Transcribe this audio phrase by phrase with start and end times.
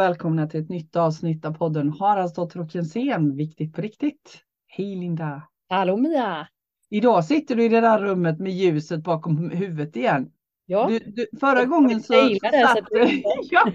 [0.00, 4.38] och välkomna till ett nytt avsnitt av podden Haraldsdotter och Jensén, viktigt på riktigt.
[4.66, 5.42] Hej Linda!
[5.68, 6.48] Hallå Mia!
[6.90, 10.30] Idag sitter du i det där rummet med ljuset bakom huvudet igen.
[10.66, 10.86] Ja.
[10.88, 13.22] Du, du, förra gången så, så satt du...
[13.50, 13.72] ja,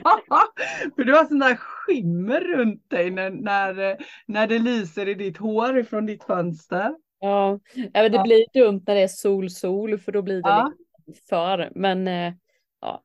[0.96, 5.38] för du har sån där skimmer runt dig när, när, när det lyser i ditt
[5.38, 6.96] hår ifrån ditt fönster.
[7.20, 10.50] Ja, ja men det blir dumt när det är sol, sol, för då blir det
[10.50, 10.72] ja.
[11.08, 11.72] lite för.
[11.76, 12.34] Men eh,
[12.82, 13.04] ja,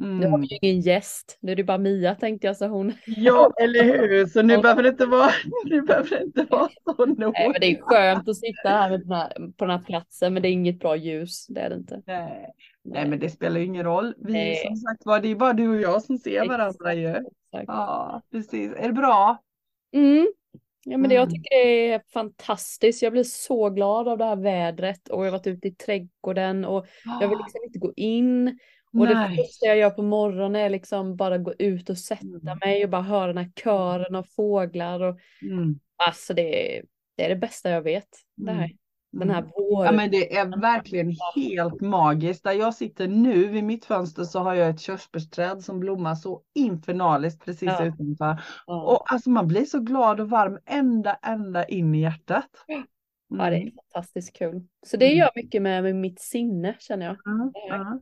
[0.00, 0.18] Mm.
[0.18, 2.92] Nu har vi ju ingen gäst, nu är det bara Mia tänkte jag så hon.
[3.06, 5.30] Ja, eller hur, så nu behöver det inte vara,
[5.64, 7.18] nu behöver det inte vara så nog.
[7.34, 10.42] Nej, men det är skönt att sitta här, den här på den här platsen, men
[10.42, 12.02] det är inget bra ljus, det är det inte.
[12.06, 12.46] Nej,
[12.84, 14.14] Nej men det spelar ju ingen roll.
[14.18, 14.62] Vi Nej.
[14.66, 17.08] som sagt var, det är bara du och jag som ser varandra ju.
[17.08, 17.64] Exakt.
[17.66, 18.72] Ja, precis.
[18.76, 19.42] Är det bra?
[19.92, 20.26] Mm.
[20.88, 21.34] Ja, men det, jag mm.
[21.34, 23.02] tycker det är fantastiskt.
[23.02, 26.64] Jag blir så glad av det här vädret och jag har varit ute i trädgården
[26.64, 26.86] och
[27.20, 28.58] jag vill liksom inte gå in.
[29.00, 32.58] Och det första jag gör på morgonen är liksom bara gå ut och sätta mm.
[32.64, 35.00] mig och bara höra den här kören av fåglar.
[35.00, 35.78] Och, mm.
[36.06, 36.84] Alltså det är,
[37.16, 38.08] det är det bästa jag vet.
[38.36, 38.64] Det här.
[38.64, 38.76] Mm.
[39.10, 39.86] Den här våren.
[39.86, 42.44] Ja men det är verkligen helt magiskt.
[42.44, 46.42] Där jag sitter nu vid mitt fönster så har jag ett körsbärsträd som blommar så
[46.54, 47.84] infernaliskt precis ja.
[47.84, 48.42] utanför.
[48.66, 48.82] Ja.
[48.82, 52.50] Och alltså man blir så glad och varm ända, ända in i hjärtat.
[52.68, 52.86] Mm.
[53.28, 54.66] Ja det är fantastiskt kul.
[54.86, 57.16] Så det gör mycket med, med mitt sinne känner jag.
[57.26, 58.00] Mm.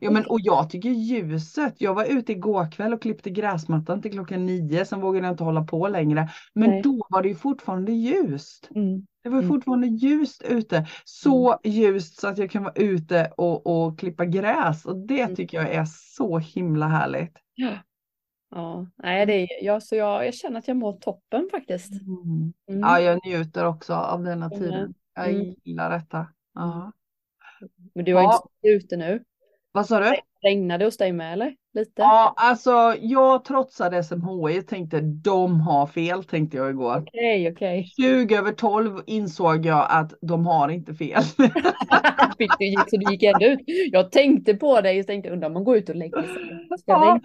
[0.00, 1.74] Ja men och jag tycker ljuset.
[1.78, 4.84] Jag var ute igår kväll och klippte gräsmattan till klockan nio.
[4.84, 6.28] Sen vågade jag inte hålla på längre.
[6.54, 6.82] Men Nej.
[6.82, 8.70] då var det ju fortfarande ljust.
[8.74, 9.06] Mm.
[9.22, 9.48] Det var mm.
[9.48, 10.86] fortfarande ljust ute.
[11.04, 11.76] Så mm.
[11.76, 14.84] ljust så att jag kan vara ute och, och klippa gräs.
[14.84, 15.36] Och det mm.
[15.36, 17.36] tycker jag är så himla härligt.
[17.54, 17.70] Ja.
[18.50, 21.92] Ja, nej, det är, ja, så jag, jag känner att jag mår toppen faktiskt.
[21.92, 22.52] Mm.
[22.68, 22.80] Mm.
[22.80, 24.94] Ja, jag njuter också av denna tiden.
[25.14, 25.32] Jag
[25.64, 26.26] gillar detta.
[26.54, 26.92] Ja.
[27.94, 28.48] Men du har ja.
[28.62, 29.24] inte ute nu?
[29.76, 30.14] Vad sa du?
[30.42, 31.54] Regnade hos dig med eller?
[31.74, 31.92] Lite?
[31.96, 36.96] Ja, alltså jag trotsade SMHI tänkte de har fel tänkte jag igår.
[36.96, 37.90] Okej, okay, okej.
[37.96, 38.24] Okay.
[38.26, 41.22] 20 över 12 insåg jag att de har inte fel.
[42.38, 43.60] Fick du gick, så du gick ändå ut.
[43.92, 46.82] Jag tänkte på dig och tänkte undrar om man går ut och lägger sig.
[46.84, 47.20] Ja.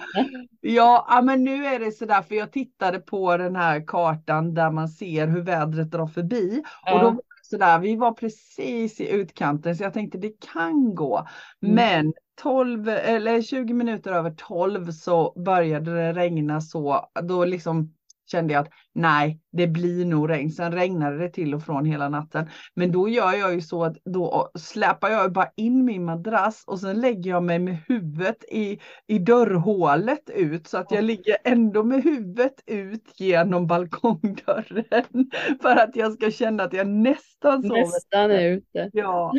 [0.62, 4.88] ja, men nu är det sådär för jag tittade på den här kartan där man
[4.88, 6.94] ser hur vädret drar förbi ja.
[6.94, 11.28] och då sådär, vi var precis i utkanten så jag tänkte det kan gå.
[11.64, 11.76] Mm.
[11.76, 17.94] Men 12 eller 20 minuter över 12 så började det regna så då liksom
[18.32, 20.52] kände jag att nej, det blir nog regn.
[20.52, 22.50] Sen regnade det till och från hela natten.
[22.74, 26.80] Men då gör jag ju så att då släpar jag bara in min madrass och
[26.80, 31.84] sen lägger jag mig med huvudet i, i dörrhålet ut så att jag ligger ändå
[31.84, 35.06] med huvudet ut genom balkongdörren.
[35.62, 37.82] För att jag ska känna att jag nästan sover.
[37.82, 38.90] Nästan är ute.
[38.94, 39.32] Ja.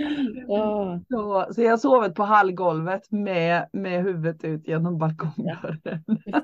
[0.46, 1.00] ja.
[1.10, 6.04] Så, så jag sovet på hallgolvet med, med huvudet ut genom balkongdörren.
[6.24, 6.42] Ja.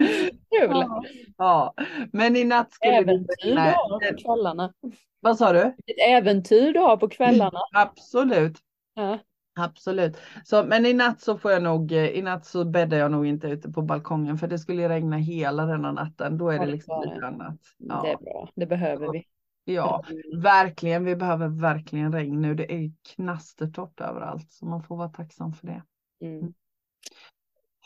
[0.60, 0.70] Kul!
[0.70, 1.02] Ja.
[1.38, 1.74] ja.
[2.12, 4.72] men i natt skulle Äventyr du har på kvällarna.
[5.20, 5.62] Vad sa du?
[5.62, 7.60] Ett äventyr du har på kvällarna.
[7.74, 8.58] Absolut.
[8.94, 9.18] Ja.
[9.58, 10.16] Absolut.
[10.44, 13.26] Så, men i natt så får jag nog, eh, i natt så bäddar jag nog
[13.26, 16.38] inte ute på balkongen för det skulle regna hela denna natten.
[16.38, 17.58] Då är ja, det liksom lite annat.
[17.78, 18.00] Ja.
[18.02, 19.24] Det är bra, det behöver vi.
[19.64, 20.04] Ja,
[20.36, 21.04] verkligen.
[21.04, 22.54] Vi behöver verkligen regn nu.
[22.54, 25.82] Det är knastertorrt överallt så man får vara tacksam för det.
[26.20, 26.52] Mm.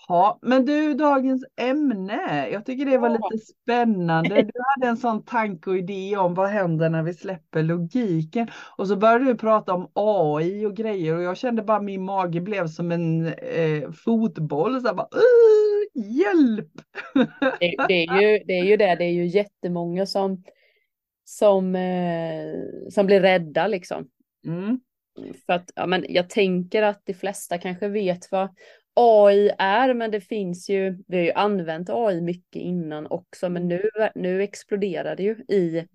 [0.09, 2.49] Ja, men du, dagens ämne.
[2.53, 4.43] Jag tycker det var lite spännande.
[4.43, 8.49] Du hade en sån tanke och idé om vad händer när vi släpper logiken.
[8.77, 12.41] Och så började du prata om AI och grejer och jag kände bara min mage
[12.41, 14.81] blev som en eh, fotboll.
[14.81, 15.09] Så bara,
[15.95, 16.73] hjälp!
[17.61, 20.45] Det, det, är ju, det är ju det, det är ju jättemånga som,
[21.25, 24.09] som, eh, som blir rädda liksom.
[24.47, 24.81] Mm.
[25.47, 28.49] För att, ja, men jag tänker att de flesta kanske vet vad
[28.97, 33.69] AI är, men det finns ju, vi har ju använt AI mycket innan också, men
[33.69, 35.87] nu, nu exploderar det ju i,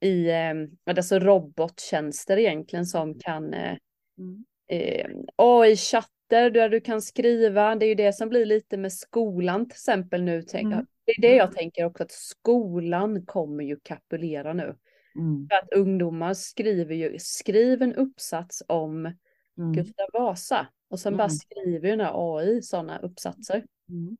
[0.00, 3.76] i ehm, alltså robottjänster egentligen som kan eh,
[4.18, 4.44] mm.
[4.68, 9.66] eh, AI-chatter där du kan skriva, det är ju det som blir lite med skolan
[9.66, 10.42] till exempel nu.
[10.42, 10.86] Tänk, mm.
[11.04, 14.76] Det är det jag tänker också, att skolan kommer ju kapulera nu.
[15.16, 15.48] Mm.
[15.50, 19.06] För att ungdomar skriver ju, skriv en uppsats om
[19.58, 19.72] mm.
[19.72, 20.66] Gustav Vasa.
[20.92, 21.18] Och sen mm.
[21.18, 23.64] bara skriver ju den här AI sådana uppsatser.
[23.88, 24.16] Mm.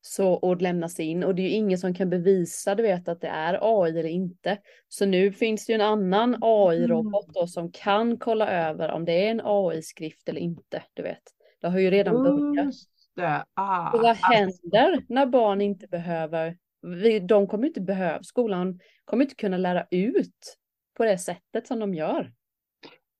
[0.00, 3.20] Så, och lämnas in och det är ju ingen som kan bevisa du vet att
[3.20, 4.58] det är AI eller inte.
[4.88, 9.26] Så nu finns det ju en annan AI-robot då som kan kolla över om det
[9.26, 10.82] är en AI-skrift eller inte.
[10.94, 11.22] Du vet,
[11.60, 12.74] det har ju redan börjat.
[13.54, 14.26] Ah, och vad alltså.
[14.26, 16.56] händer när barn inte behöver,
[17.20, 20.58] de kommer inte behöva, skolan kommer inte kunna lära ut
[20.96, 22.32] på det sättet som de gör.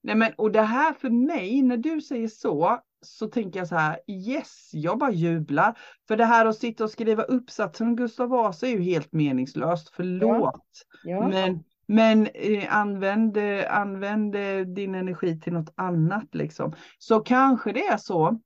[0.03, 3.77] Nej men och det här för mig, när du säger så, så tänker jag så
[3.77, 5.79] här, yes, jag bara jublar.
[6.09, 9.93] För det här att sitta och skriva uppsatser om Gustav Vasa är ju helt meningslöst,
[9.97, 10.61] förlåt.
[11.05, 11.11] Ja.
[11.11, 11.29] Ja.
[11.29, 13.39] Men, men eh, använd,
[13.69, 14.37] använd
[14.75, 16.73] din energi till något annat liksom.
[16.99, 18.41] Så kanske det är så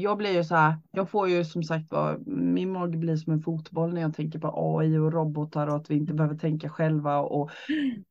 [0.00, 3.32] jag blir ju så här, jag får ju som sagt var, min mage blir som
[3.32, 6.68] en fotboll när jag tänker på AI och robotar och att vi inte behöver tänka
[6.68, 7.50] själva och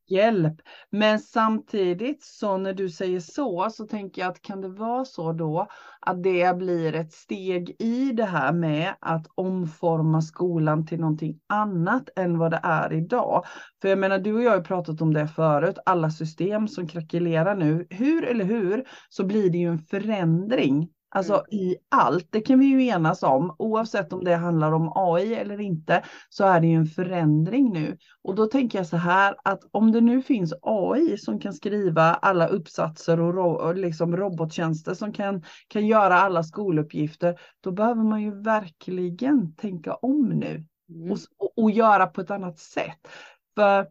[0.08, 0.54] hjälp.
[0.90, 5.32] Men samtidigt så när du säger så, så tänker jag att kan det vara så
[5.32, 5.66] då
[6.00, 12.08] att det blir ett steg i det här med att omforma skolan till någonting annat
[12.16, 13.44] än vad det är idag.
[13.82, 16.86] För jag menar, du och jag har ju pratat om det förut, alla system som
[16.86, 21.46] krackelerar nu, hur eller hur, så blir det ju en förändring Alltså mm.
[21.50, 25.60] i allt, det kan vi ju enas om, oavsett om det handlar om AI eller
[25.60, 27.98] inte, så är det ju en förändring nu.
[28.22, 32.02] Och då tänker jag så här att om det nu finns AI som kan skriva
[32.02, 38.02] alla uppsatser och, ro och liksom robottjänster som kan, kan göra alla skoluppgifter, då behöver
[38.02, 41.12] man ju verkligen tänka om nu mm.
[41.12, 41.18] och,
[41.56, 43.08] och, göra på ett annat sätt.
[43.54, 43.86] För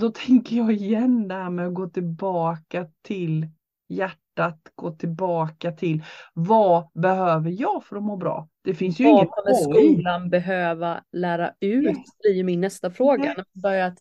[0.00, 3.48] då tänker jag igen det här med att gå tillbaka till
[3.88, 6.02] hjärtat hjärtat, gå tillbaka till
[6.32, 8.48] vad behöver jag för att må bra?
[8.64, 11.84] Det finns ju vad inget kommer skolan behöva lära ut?
[11.84, 11.96] Yes.
[12.22, 13.24] blir min nästa fråga.
[13.24, 13.36] Yes.
[13.36, 13.98] När man börjat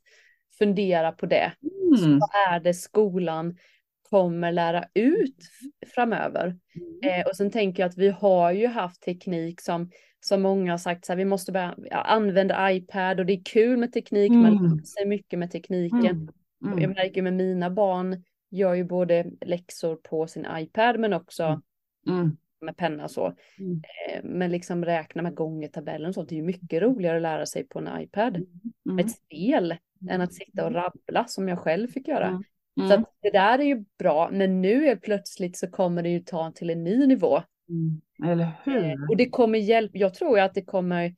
[0.59, 1.53] fundera på det.
[2.03, 2.19] Mm.
[2.19, 3.57] vad är det skolan
[4.09, 5.37] kommer lära ut
[5.95, 6.45] framöver?
[6.45, 7.21] Mm.
[7.21, 9.89] Eh, och sen tänker jag att vi har ju haft teknik som
[10.19, 13.77] som många har sagt, så här, vi måste börja använda iPad och det är kul
[13.77, 14.41] med teknik, mm.
[14.41, 16.05] man lär sig mycket med tekniken.
[16.05, 16.29] Mm.
[16.65, 16.79] Mm.
[16.79, 22.19] Jag märker med mina barn, gör ju både läxor på sin iPad men också mm.
[22.19, 22.37] mm.
[22.61, 23.35] med penna så.
[23.59, 23.81] Mm.
[24.09, 27.45] Eh, men liksom räkna med gångertabellen och sånt det är ju mycket roligare att lära
[27.45, 28.35] sig på en iPad.
[28.35, 28.47] Mm.
[28.85, 28.99] mm.
[28.99, 29.75] Ett spel
[30.09, 32.27] än att sitta och rabbla som jag själv fick göra.
[32.27, 32.89] Mm.
[32.89, 36.19] Så att det där är ju bra, men nu är plötsligt så kommer det ju
[36.19, 37.43] ta till en ny nivå.
[38.25, 38.85] Eller hur?
[38.85, 41.15] Eh, och det kommer hjälpa, jag tror ju att det kommer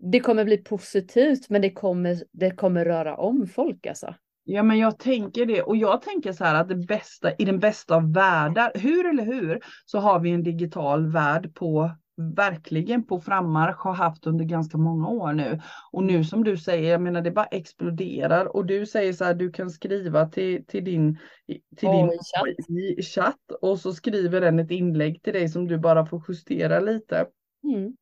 [0.00, 4.14] det kommer bli positivt men det kommer, det kommer röra om folk alltså.
[4.52, 7.58] Ja, men jag tänker det och jag tänker så här att det bästa i den
[7.58, 11.90] bästa av världar, hur eller hur, så har vi en digital värld på
[12.36, 15.60] verkligen på frammarsch har haft under ganska många år nu.
[15.92, 19.34] Och nu som du säger, jag menar det bara exploderar och du säger så här,
[19.34, 21.18] du kan skriva till, till din,
[21.76, 23.06] till oh, din chatt.
[23.06, 27.26] chatt och så skriver den ett inlägg till dig som du bara får justera lite.
[27.64, 27.96] Mm.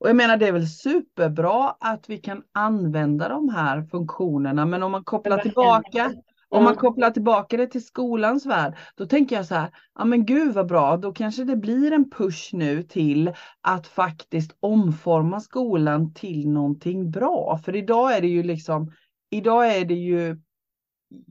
[0.00, 4.82] Och jag menar det är väl superbra att vi kan använda de här funktionerna men
[4.82, 6.12] om man kopplar tillbaka
[6.54, 10.26] om man kopplar tillbaka det till skolans värld, då tänker jag så här, ja men
[10.26, 16.14] gud vad bra, då kanske det blir en push nu till att faktiskt omforma skolan
[16.14, 17.60] till någonting bra.
[17.64, 18.92] För idag är det ju liksom,
[19.30, 20.40] idag är det ju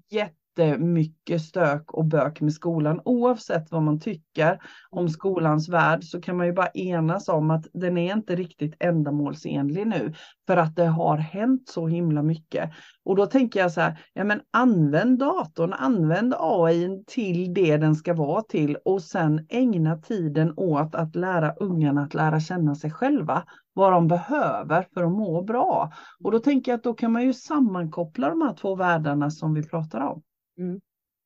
[0.10, 3.02] jätte jättemycket stök och bök med skolan.
[3.06, 4.60] Oavsett vad man tycker
[4.90, 8.76] om skolans värld så kan man ju bara enas om att den är inte riktigt
[8.80, 10.14] ändamålsenlig nu
[10.48, 12.72] för att det har hänt så himla mycket.
[13.06, 17.96] Och då tänker jag så här, ja men använd datorn, använd AI till det den
[17.96, 22.92] ska vara till och sen ägna tiden åt att lära ungarna att lära känna sig
[22.92, 25.92] själva vad de behöver för att må bra.
[26.24, 29.54] Och då tänker jag att då kan man ju sammankoppla de här två världarna som
[29.54, 30.22] vi pratar om.
[30.60, 30.82] Mm.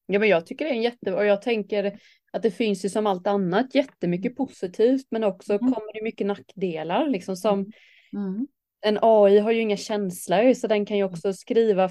[0.06, 1.14] Ja, men jag tycker det är en jätte...
[1.14, 2.00] Och jag tänker
[2.32, 5.74] att det finns ju som allt annat jättemycket positivt men också mm.
[5.74, 7.60] kommer det mycket nackdelar liksom som
[8.14, 8.48] mm.
[8.82, 11.90] En AI har ju inga känslor så den kan ju också skriva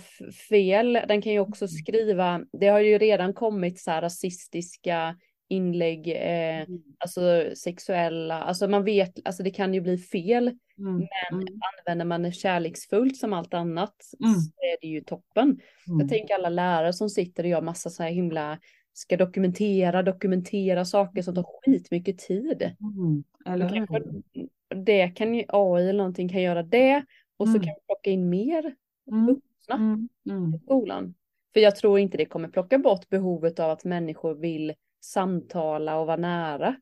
[0.48, 0.92] fel.
[1.08, 1.68] Den kan ju också mm.
[1.68, 5.16] skriva, det har ju redan kommit så här rasistiska
[5.48, 6.82] inlägg, eh, mm.
[6.98, 7.20] alltså
[7.56, 10.48] sexuella, alltså man vet, alltså det kan ju bli fel.
[10.78, 10.96] Mm.
[10.96, 11.60] Men mm.
[11.78, 14.34] använder man det kärleksfullt som allt annat mm.
[14.34, 15.60] så är det ju toppen.
[15.86, 16.08] Jag mm.
[16.08, 18.58] tänker alla lärare som sitter och gör massa så här himla,
[18.92, 22.62] ska dokumentera, dokumentera saker som tar skitmycket tid.
[22.62, 23.24] Mm.
[23.46, 23.86] Eller
[24.84, 27.04] det kan ju AI eller någonting kan göra det
[27.36, 28.74] och så kan vi plocka in mer
[29.26, 30.06] vuxna
[30.54, 31.14] i skolan.
[31.52, 34.74] För jag tror inte det kommer plocka bort behovet av att människor vill
[35.06, 36.76] samtala och vara nära.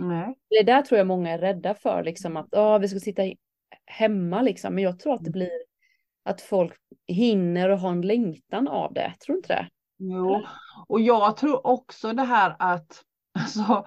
[0.00, 0.38] Nej.
[0.50, 3.22] Det där tror jag många är rädda för, liksom att oh, vi ska sitta
[3.86, 4.74] hemma liksom.
[4.74, 5.32] Men jag tror att det mm.
[5.32, 5.62] blir
[6.24, 6.74] att folk
[7.06, 9.14] hinner och har en längtan av det.
[9.20, 9.68] Tror du inte det?
[9.98, 10.42] Jo,
[10.86, 13.02] och jag tror också det här att
[13.38, 13.84] alltså,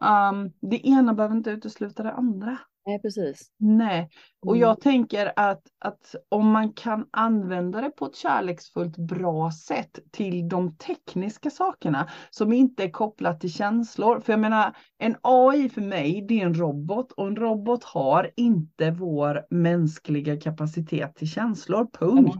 [0.00, 2.58] um, det ena behöver inte utesluta det andra.
[2.86, 3.50] Nej, precis.
[3.58, 4.08] Nej,
[4.46, 4.60] och mm.
[4.60, 10.48] jag tänker att, att om man kan använda det på ett kärleksfullt bra sätt till
[10.48, 14.20] de tekniska sakerna som inte är kopplat till känslor.
[14.20, 18.30] För jag menar, en AI för mig, det är en robot och en robot har
[18.36, 22.36] inte vår mänskliga kapacitet till känslor, punkt.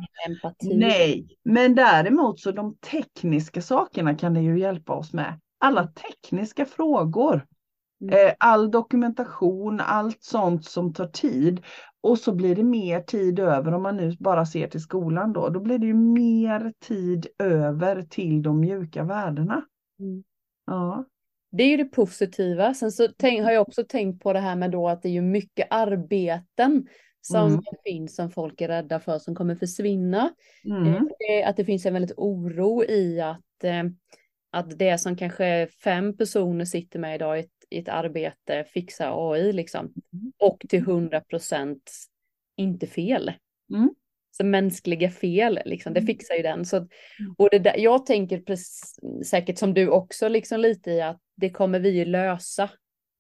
[0.63, 5.41] Nej, men däremot så de tekniska sakerna kan det ju hjälpa oss med.
[5.59, 7.47] alla tekniska frågor.
[8.01, 8.15] Mm.
[8.15, 11.63] Eh, all dokumentation, allt sånt som tar tid.
[12.01, 15.49] Och så blir det mer tid över om man nu bara ser till skolan då.
[15.49, 19.65] Då blir det ju mer tid över till de mjuka värdena.
[20.01, 20.25] Mm.
[20.67, 21.05] Ja.
[21.51, 22.75] Det är ju det positiva.
[22.75, 25.13] Sen så tänk, har jag också tänkt på det här med då att det är
[25.13, 26.87] ju mycket arbeten
[27.21, 27.63] som mm.
[27.85, 30.31] finns som folk är rädda för som kommer försvinna.
[30.65, 30.95] Mm.
[30.95, 33.85] Eh, att det finns en väldigt oro i att, eh,
[34.53, 39.33] att det som kanske fem personer sitter med idag i ett, i ett arbete fixar
[39.33, 39.81] AI liksom.
[39.85, 40.33] Mm.
[40.39, 41.91] Och till hundra procent
[42.57, 43.33] inte fel.
[43.75, 43.91] Mm.
[44.31, 46.07] Så mänskliga fel, liksom, det mm.
[46.07, 46.65] fixar ju den.
[46.65, 46.89] Så,
[47.39, 51.51] och det där, jag tänker precis, säkert som du också, liksom lite i att det
[51.51, 52.71] kommer vi ju lösa.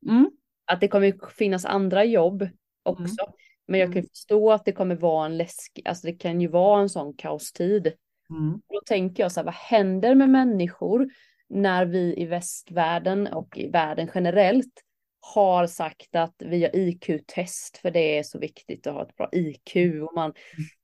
[0.08, 0.30] Mm.
[0.64, 2.48] Att det kommer finnas andra jobb
[2.82, 3.24] också.
[3.24, 3.34] Mm.
[3.68, 4.08] Men jag kan mm.
[4.08, 7.92] förstå att det kommer vara en läsk, alltså det kan ju vara en sån kaostid.
[8.30, 8.60] Mm.
[8.68, 11.08] Då tänker jag så här, vad händer med människor
[11.48, 14.82] när vi i västvärlden och i världen generellt
[15.20, 19.28] har sagt att vi gör IQ-test för det är så viktigt att ha ett bra
[19.32, 20.32] IQ och man,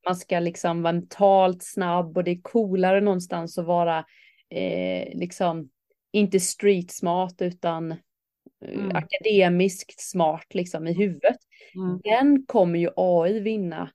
[0.07, 3.99] man ska liksom vara mentalt snabb och det är coolare någonstans att vara
[4.51, 5.71] eh, liksom
[6.13, 7.95] inte street smart utan
[8.65, 8.97] Eh, mm.
[8.97, 11.37] akademiskt smart liksom i huvudet.
[11.75, 12.01] Mm.
[12.05, 13.91] Den kommer ju AI vinna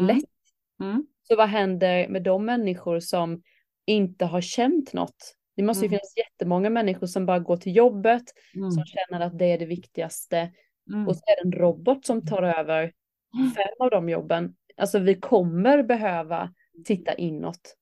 [0.00, 0.16] mm.
[0.16, 0.30] lätt.
[0.82, 1.06] Mm.
[1.22, 3.42] Så vad händer med de människor som
[3.86, 5.36] inte har känt något?
[5.56, 5.90] Det måste ju mm.
[5.90, 8.22] finnas jättemånga människor som bara går till jobbet,
[8.54, 8.70] mm.
[8.70, 10.50] som känner att det är det viktigaste.
[11.06, 12.92] Och så är det en robot som tar över
[13.56, 14.54] fem av de jobben.
[14.76, 16.54] Alltså vi kommer behöva
[16.84, 17.76] titta inåt.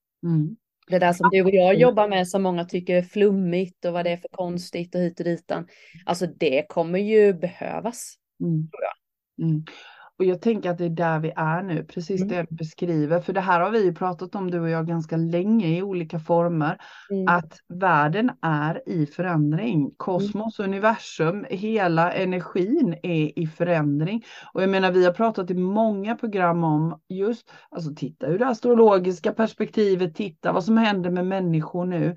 [0.88, 4.04] Det där som du och jag jobbar med som många tycker är flummigt och vad
[4.04, 5.66] det är för konstigt och hit och ditan.
[6.06, 8.14] Alltså det kommer ju behövas.
[8.40, 8.68] Mm.
[8.70, 9.48] Tror jag.
[9.48, 9.64] Mm.
[10.20, 12.28] Och jag tänker att det är där vi är nu, precis mm.
[12.28, 13.20] det du beskriver.
[13.20, 16.18] För det här har vi ju pratat om du och jag ganska länge i olika
[16.18, 16.78] former.
[17.10, 17.28] Mm.
[17.28, 19.90] Att världen är i förändring.
[19.96, 20.70] Kosmos, mm.
[20.70, 24.24] universum, hela energin är i förändring.
[24.52, 28.46] Och jag menar vi har pratat i många program om just, alltså titta ur det
[28.46, 32.16] astrologiska perspektivet, titta vad som händer med människor nu.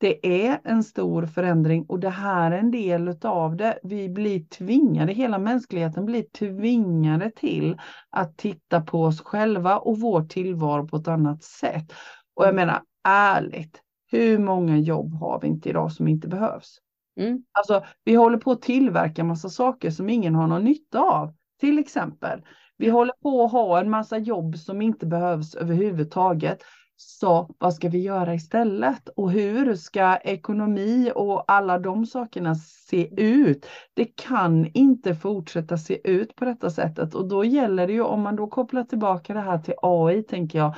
[0.00, 3.78] Det är en stor förändring och det här är en del av det.
[3.82, 7.78] Vi blir tvingade, hela mänskligheten blir tvingade till
[8.10, 11.92] att titta på oss själva och vår tillvaro på ett annat sätt.
[12.34, 16.78] Och jag menar ärligt, hur många jobb har vi inte idag som inte behövs?
[17.20, 17.42] Mm.
[17.52, 21.34] Alltså, vi håller på att tillverka massa saker som ingen har någon nytta av.
[21.60, 22.42] Till exempel,
[22.76, 26.62] vi håller på att ha en massa jobb som inte behövs överhuvudtaget.
[27.02, 29.08] Så vad ska vi göra istället?
[29.08, 33.66] Och hur ska ekonomi och alla de sakerna se ut?
[33.94, 38.20] Det kan inte fortsätta se ut på detta sättet och då gäller det ju om
[38.22, 40.74] man då kopplar tillbaka det här till AI tänker jag.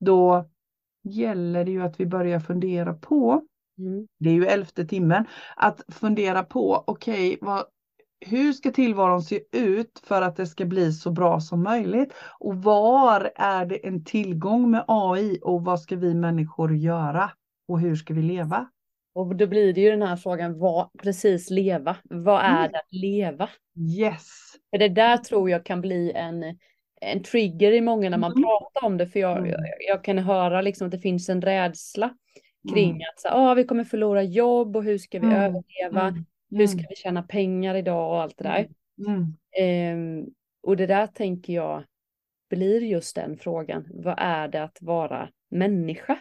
[0.00, 0.48] Då
[1.04, 3.42] gäller det ju att vi börjar fundera på
[3.78, 4.06] Mm.
[4.18, 5.24] Det är ju elfte timmen.
[5.56, 7.62] Att fundera på, okej, okay,
[8.26, 12.14] hur ska tillvaron se ut för att det ska bli så bra som möjligt?
[12.38, 17.30] Och var är det en tillgång med AI och vad ska vi människor göra?
[17.68, 18.68] Och hur ska vi leva?
[19.14, 21.96] Och då blir det ju den här frågan, vad precis leva?
[22.02, 22.72] Vad är mm.
[22.72, 23.48] det att leva?
[23.98, 24.28] Yes.
[24.70, 26.42] För det där tror jag kan bli en,
[27.00, 28.42] en trigger i många när man mm.
[28.42, 29.06] pratar om det.
[29.06, 29.50] För jag, mm.
[29.50, 32.10] jag, jag, kan höra liksom att det finns en rädsla
[32.72, 33.02] kring mm.
[33.14, 35.38] att så, ah, vi kommer förlora jobb och hur ska vi mm.
[35.38, 36.24] överleva?
[36.58, 36.86] Hur ska mm.
[36.88, 38.68] vi tjäna pengar idag och allt det där.
[39.92, 41.84] Um, och det där tänker jag
[42.50, 43.88] blir just den frågan.
[43.90, 46.18] Vad är det att vara människa?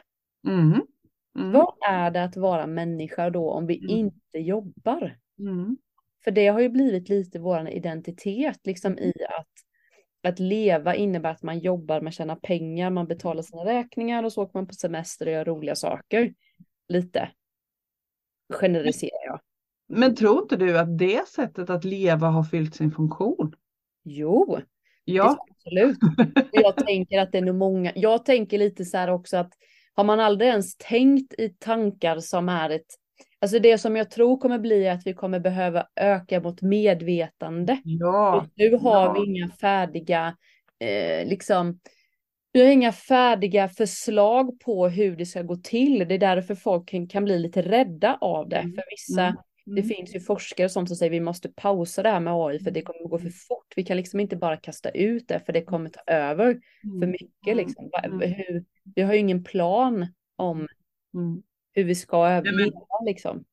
[0.48, 0.82] Mm.
[1.40, 1.52] Mm.
[1.52, 3.90] Vad är det att vara människa då om vi mm.
[3.90, 5.18] inte jobbar?
[6.24, 9.48] För det har ju blivit lite vår identitet liksom i att
[10.28, 14.44] att leva innebär att man jobbar, man tjänar pengar, man betalar sina räkningar och så
[14.44, 16.34] åker man på semester och gör roliga saker.
[16.88, 17.32] Lite
[18.50, 19.40] generaliserar jag.
[19.96, 23.56] Men tror inte du att det sättet att leva har fyllt sin funktion?
[24.04, 24.60] Jo,
[25.06, 25.46] ja.
[25.52, 25.98] absolut.
[26.52, 27.92] Jag tänker att det är nog många.
[27.96, 29.54] Jag tänker lite så här också att
[29.96, 32.88] har man aldrig ens tänkt i tankar som är ett
[33.40, 37.82] Alltså det som jag tror kommer bli att vi kommer behöva öka mot medvetande.
[37.84, 38.36] Ja.
[38.36, 39.14] Och nu har ja.
[39.14, 40.38] vi inga färdiga,
[40.80, 41.80] eh, liksom,
[42.52, 46.00] vi har inga färdiga förslag på hur det ska gå till.
[46.08, 48.58] Det är därför folk kan, kan bli lite rädda av det.
[48.58, 48.74] Mm.
[48.74, 49.38] För vissa mm.
[49.66, 49.88] Det mm.
[49.88, 53.04] finns ju forskare som säger vi måste pausa det här med AI för det kommer
[53.04, 53.34] att gå för mm.
[53.34, 53.74] fort.
[53.76, 57.12] Vi kan liksom inte bara kasta ut det för det kommer ta över för mm.
[57.12, 57.58] mycket.
[57.58, 57.90] Liksom.
[58.22, 58.66] Hur,
[58.96, 60.68] vi har ju ingen plan om
[61.74, 63.44] hur vi ska överleva liksom.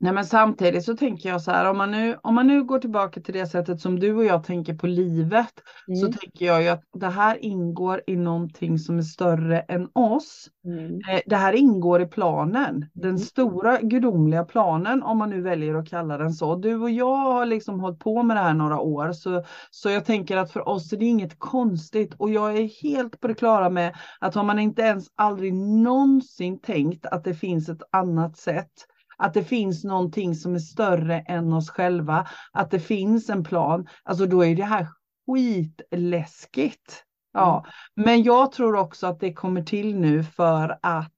[0.00, 2.78] Nej men samtidigt så tänker jag så här, om man, nu, om man nu går
[2.78, 5.52] tillbaka till det sättet som du och jag tänker på livet,
[5.88, 6.00] mm.
[6.00, 10.48] så tänker jag ju att det här ingår i någonting som är större än oss.
[10.64, 11.00] Mm.
[11.10, 13.18] Eh, det här ingår i planen, den mm.
[13.18, 16.56] stora gudomliga planen, om man nu väljer att kalla den så.
[16.56, 20.04] Du och jag har liksom hållit på med det här några år, så, så jag
[20.04, 23.70] tänker att för oss är det inget konstigt och jag är helt på det klara
[23.70, 28.72] med att har man inte ens aldrig någonsin tänkt att det finns ett annat sätt
[29.16, 33.86] att det finns någonting som är större än oss själva, att det finns en plan,
[34.02, 34.86] alltså då är det här
[35.26, 37.04] skitläskigt.
[37.32, 37.64] Ja,
[37.96, 38.06] mm.
[38.06, 41.12] men jag tror också att det kommer till nu för att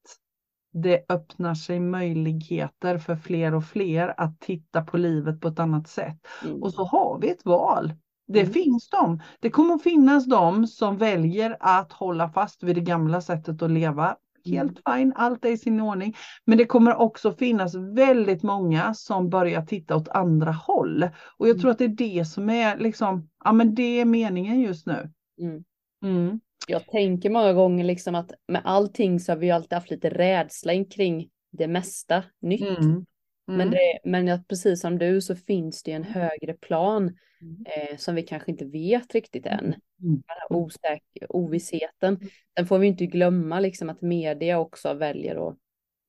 [0.82, 5.88] det öppnar sig möjligheter för fler och fler att titta på livet på ett annat
[5.88, 6.18] sätt.
[6.44, 6.62] Mm.
[6.62, 7.92] Och så har vi ett val.
[8.26, 8.52] Det mm.
[8.52, 9.22] finns de.
[9.40, 13.70] Det kommer att finnas de som väljer att hålla fast vid det gamla sättet att
[13.70, 14.16] leva
[14.48, 14.98] helt mm.
[14.98, 16.16] fine, allt är i sin ordning.
[16.44, 21.02] Men det kommer också finnas väldigt många som börjar titta åt andra håll.
[21.36, 21.60] Och jag mm.
[21.60, 25.10] tror att det är det som är liksom, ja men det är meningen just nu.
[25.40, 25.64] Mm.
[26.04, 26.40] Mm.
[26.68, 30.72] Jag tänker många gånger liksom att med allting så har vi alltid haft lite rädsla
[30.84, 32.78] kring det mesta nytt.
[32.78, 33.06] Mm.
[33.46, 33.70] Men, mm.
[33.70, 37.64] det, men att precis som du så finns det en högre plan mm.
[37.66, 39.64] eh, som vi kanske inte vet riktigt än.
[39.64, 39.76] Mm.
[39.98, 42.20] Den här osäker, ovissheten.
[42.54, 45.56] Den får vi inte glömma liksom att media också väljer att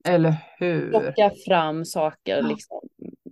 [0.08, 0.90] eller hur?
[0.90, 2.42] Plocka fram saker.
[2.42, 2.80] Liksom.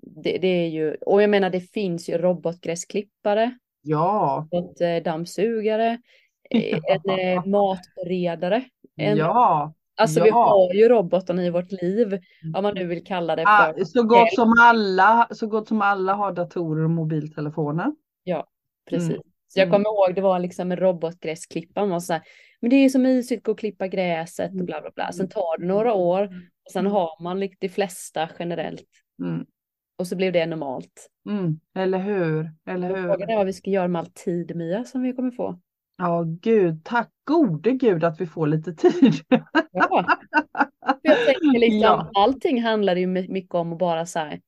[0.02, 3.58] Det, det, är ju, och jag menar det finns ju robotgräsklippare.
[3.82, 4.48] Ja.
[4.52, 6.00] Robotdammsugare.
[6.50, 8.64] Eh, en eh, matberedare.
[8.96, 9.74] En, ja.
[9.98, 10.24] Alltså ja.
[10.24, 12.20] vi har ju robotarna i vårt liv,
[12.56, 13.84] om man nu vill kalla det för.
[13.84, 17.96] så, gott som alla, så gott som alla har datorer och mobiltelefoner.
[18.24, 18.48] Ja,
[18.90, 19.10] precis.
[19.10, 19.22] Mm.
[19.48, 21.86] Så jag kommer ihåg det var liksom en robotgräsklippa.
[21.86, 22.22] Man så här,
[22.60, 25.12] men det är så mysigt att gå och klippa gräset och bla bla bla.
[25.12, 26.24] Sen tar det några år
[26.66, 28.90] och sen har man liksom de flesta generellt.
[29.24, 29.46] Mm.
[29.98, 31.10] Och så blev det normalt.
[31.30, 31.60] Mm.
[31.76, 32.52] Eller hur?
[32.70, 33.04] Eller hur?
[33.04, 35.60] Frågan är vad vi ska göra med all tid Mia som vi kommer få.
[35.98, 39.14] Ja, gud, tack gode gud att vi får lite tid.
[39.72, 40.18] Ja.
[41.02, 42.12] Jag tänker liksom, ja.
[42.14, 44.42] allting handlar ju mycket om att bara så här,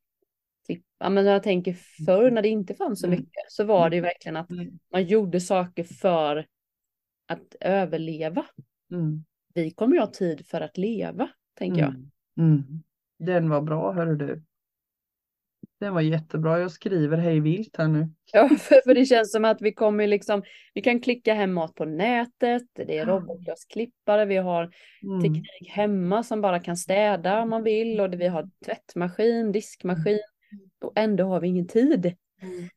[0.68, 1.74] typ, ja, men jag tänker
[2.06, 3.20] förr när det inte fanns så mm.
[3.20, 4.80] mycket så var det ju verkligen att mm.
[4.92, 6.46] man gjorde saker för
[7.28, 8.46] att överleva.
[8.92, 9.24] Mm.
[9.54, 11.90] Vi kommer ju ha tid för att leva, tänker jag.
[11.90, 12.10] Mm.
[12.38, 12.84] mm.
[13.20, 14.44] Den var bra, hörru du.
[15.80, 16.60] Den var jättebra.
[16.60, 18.10] Jag skriver hej vilt här nu.
[18.34, 21.76] Ja, för, för det känns som att vi kommer liksom, vi kan klicka hem mat
[21.76, 24.72] på nätet, det är robotglasklippare, vi har
[25.04, 25.22] mm.
[25.22, 30.20] teknik hemma som bara kan städa om man vill och vi har tvättmaskin, diskmaskin
[30.82, 32.06] och ändå har vi ingen tid.
[32.42, 32.70] Mm.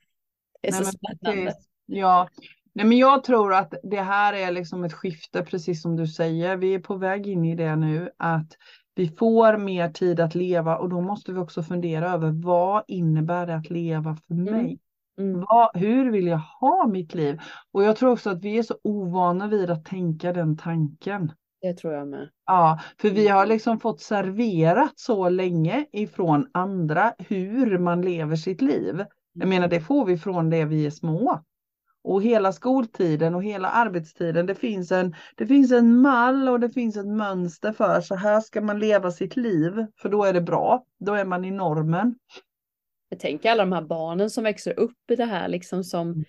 [0.60, 1.54] Det är Nej, så spännande.
[1.86, 2.28] Ja,
[2.72, 6.56] Nej, men jag tror att det här är liksom ett skifte, precis som du säger.
[6.56, 8.56] Vi är på väg in i det nu, att
[8.94, 13.46] vi får mer tid att leva och då måste vi också fundera över vad innebär
[13.46, 14.54] det att leva för mm.
[14.54, 14.78] mig?
[15.18, 15.44] Mm.
[15.48, 17.40] Vad, hur vill jag ha mitt liv?
[17.72, 21.32] Och jag tror också att vi är så ovana vid att tänka den tanken.
[21.60, 22.28] Det tror jag med.
[22.46, 28.60] Ja, för vi har liksom fått serverat så länge ifrån andra hur man lever sitt
[28.60, 29.04] liv.
[29.32, 31.40] Jag menar det får vi från det vi är små
[32.02, 34.46] och hela skoltiden och hela arbetstiden.
[34.46, 38.40] Det finns, en, det finns en mall och det finns ett mönster för så här
[38.40, 40.84] ska man leva sitt liv för då är det bra.
[40.98, 42.14] Då är man i normen.
[43.08, 46.24] Jag tänker alla de här barnen som växer upp i det här liksom som mm.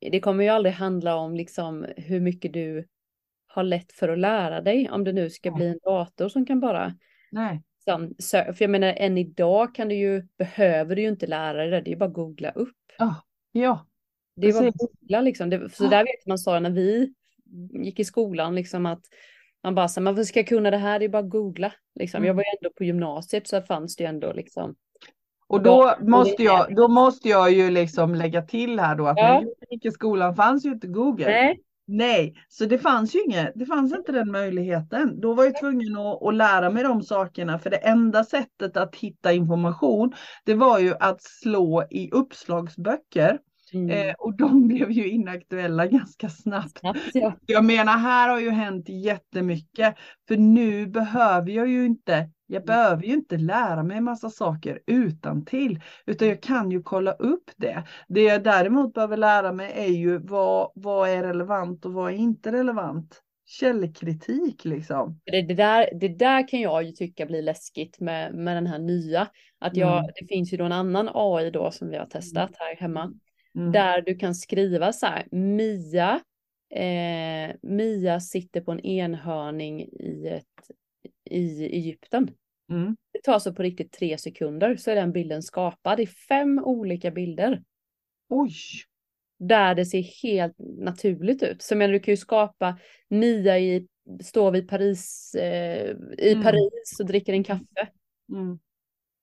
[0.00, 2.86] det kommer ju aldrig handla om liksom hur mycket du
[3.46, 6.60] har lätt för att lära dig om det nu ska bli en dator som kan
[6.60, 6.94] bara
[7.30, 7.62] Nej.
[7.84, 11.70] Som, för jag menar än idag kan du ju, behöver du ju inte lära dig
[11.70, 12.76] det, det är ju bara att googla upp.
[12.98, 13.14] Oh,
[13.52, 13.86] ja,
[14.40, 15.50] det var googla liksom.
[15.50, 17.12] Det, så där vet man sa när vi
[17.72, 19.02] gick i skolan liksom att
[19.62, 21.72] man bara så man ska kunna det här, det är bara att googla.
[21.94, 22.18] Liksom.
[22.18, 22.26] Mm.
[22.26, 24.74] Jag var ju ändå på gymnasiet så fanns det ju ändå liksom.
[25.46, 29.40] Och då måste jag, då måste jag ju liksom lägga till här då att ja.
[29.40, 31.26] när jag gick i skolan fanns ju inte Google.
[31.26, 31.60] Nej.
[31.92, 35.20] Nej, så det fanns ju inget, det fanns inte den möjligheten.
[35.20, 38.94] Då var jag tvungen att, att, lära mig de sakerna för det enda sättet att
[38.94, 40.12] hitta information
[40.44, 43.38] det var ju att slå i uppslagsböcker
[43.72, 43.90] Mm.
[43.90, 46.78] Eh, och de blev ju inaktuella ganska snabbt.
[46.78, 47.36] snabbt ja.
[47.46, 49.94] Jag menar, här har ju hänt jättemycket.
[50.28, 52.66] För nu behöver jag ju inte, jag mm.
[52.66, 57.50] behöver ju inte lära mig massa saker utan till, utan jag kan ju kolla upp
[57.56, 57.82] det.
[58.08, 62.16] Det jag däremot behöver lära mig är ju vad, vad är relevant och vad är
[62.16, 65.20] inte relevant källkritik liksom.
[65.24, 68.78] Det, det, där, det där kan jag ju tycka blir läskigt med, med den här
[68.78, 69.28] nya.
[69.58, 70.10] Att jag, mm.
[70.20, 73.12] Det finns ju då en annan AI då som vi har testat här hemma.
[73.56, 73.72] Mm.
[73.72, 76.20] Där du kan skriva så här, Mia,
[76.70, 80.70] eh, Mia sitter på en enhörning i, ett,
[81.30, 82.30] i Egypten.
[82.70, 82.96] Mm.
[83.12, 87.10] Det tar så på riktigt tre sekunder så är den bilden skapad i fem olika
[87.10, 87.62] bilder.
[88.28, 88.54] Oj!
[89.38, 91.62] Där det ser helt naturligt ut.
[91.62, 93.86] Så men du kan ju skapa Mia i,
[94.22, 96.42] står vid Paris, eh, i mm.
[96.44, 97.88] Paris och dricker en kaffe.
[98.32, 98.58] Mm.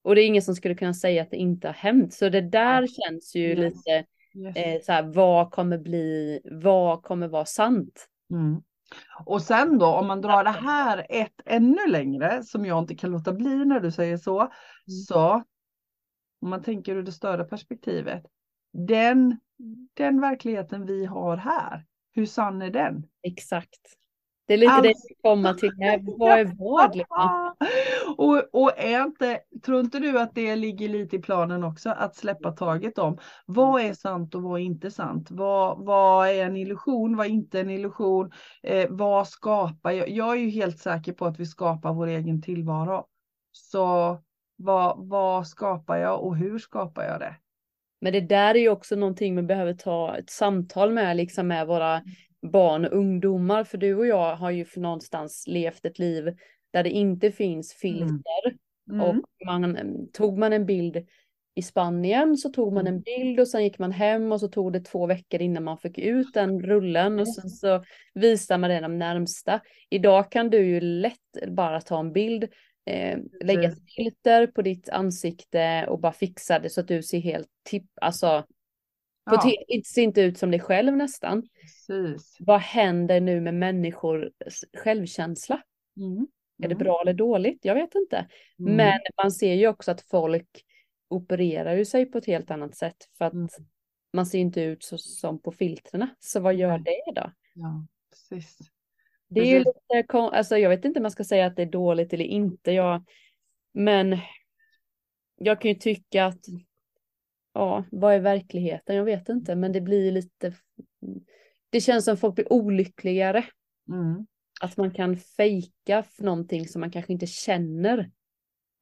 [0.02, 2.14] Och det är ingen som skulle kunna säga att det inte har hänt.
[2.14, 4.04] Så det där känns ju lite
[4.38, 4.56] yes.
[4.56, 8.08] Eh, så här, vad kommer bli, vad kommer vara sant?
[8.30, 8.62] Mm.
[9.24, 13.10] Och sen då om man drar det här ett ännu längre som jag inte kan
[13.10, 14.40] låta bli när du säger så.
[14.40, 14.50] Mm.
[15.06, 15.42] Så
[16.40, 18.22] om man tänker ur det större perspektivet.
[18.72, 19.40] Den,
[19.94, 23.06] den verkligheten vi har här, hur sann är den?
[23.22, 23.80] Exakt.
[24.48, 24.82] Det är lite alltså...
[24.82, 25.72] det jag kommer till.
[26.18, 26.96] Vad är vad?
[26.96, 27.54] Liksom?
[28.16, 32.16] och, och är inte, tror inte du att det ligger lite i planen också att
[32.16, 35.30] släppa taget om vad är sant och vad är inte sant?
[35.30, 37.16] Vad, vad är en illusion?
[37.16, 38.30] Vad är inte en illusion?
[38.62, 40.08] Eh, vad skapar jag?
[40.08, 43.04] Jag är ju helt säker på att vi skapar vår egen tillvaro.
[43.52, 44.18] Så
[44.56, 47.36] vad, vad skapar jag och hur skapar jag det?
[48.00, 51.66] Men det där är ju också någonting man behöver ta ett samtal med, liksom med
[51.66, 52.02] våra
[52.42, 53.64] barn och ungdomar.
[53.64, 56.36] För du och jag har ju för någonstans levt ett liv
[56.72, 58.46] där det inte finns filter.
[58.46, 59.00] Mm.
[59.00, 59.00] Mm.
[59.00, 59.78] Och man,
[60.12, 61.06] tog man en bild
[61.54, 62.94] i Spanien så tog man mm.
[62.94, 65.78] en bild och sen gick man hem och så tog det två veckor innan man
[65.78, 69.60] fick ut den rullen och sen så visar man det de närmsta.
[69.90, 72.44] Idag kan du ju lätt bara ta en bild,
[72.86, 77.48] eh, lägga filter på ditt ansikte och bara fixa det så att du ser helt
[77.64, 78.44] tipp, alltså
[79.30, 79.52] Ja.
[79.68, 81.48] Det ser inte ut som dig själv nästan.
[81.60, 82.36] Precis.
[82.40, 85.62] Vad händer nu med människors självkänsla?
[85.96, 86.26] Mm.
[86.62, 86.78] Är det mm.
[86.78, 87.64] bra eller dåligt?
[87.64, 88.16] Jag vet inte.
[88.58, 88.76] Mm.
[88.76, 90.64] Men man ser ju också att folk
[91.08, 93.48] opererar ju sig på ett helt annat sätt för att mm.
[94.12, 96.08] man ser inte ut så, som på filtrerna.
[96.18, 97.32] Så vad gör det då?
[97.54, 98.58] Ja, precis.
[99.28, 101.66] Det är ju lite, alltså jag vet inte om man ska säga att det är
[101.66, 102.72] dåligt eller inte.
[102.72, 103.04] Jag,
[103.72, 104.18] men
[105.36, 106.44] jag kan ju tycka att
[107.58, 108.96] ja, vad är verkligheten?
[108.96, 110.52] Jag vet inte, men det blir lite.
[111.70, 113.44] Det känns som folk blir olyckligare.
[113.88, 114.26] Mm.
[114.60, 118.10] Att man kan fejka någonting som man kanske inte känner.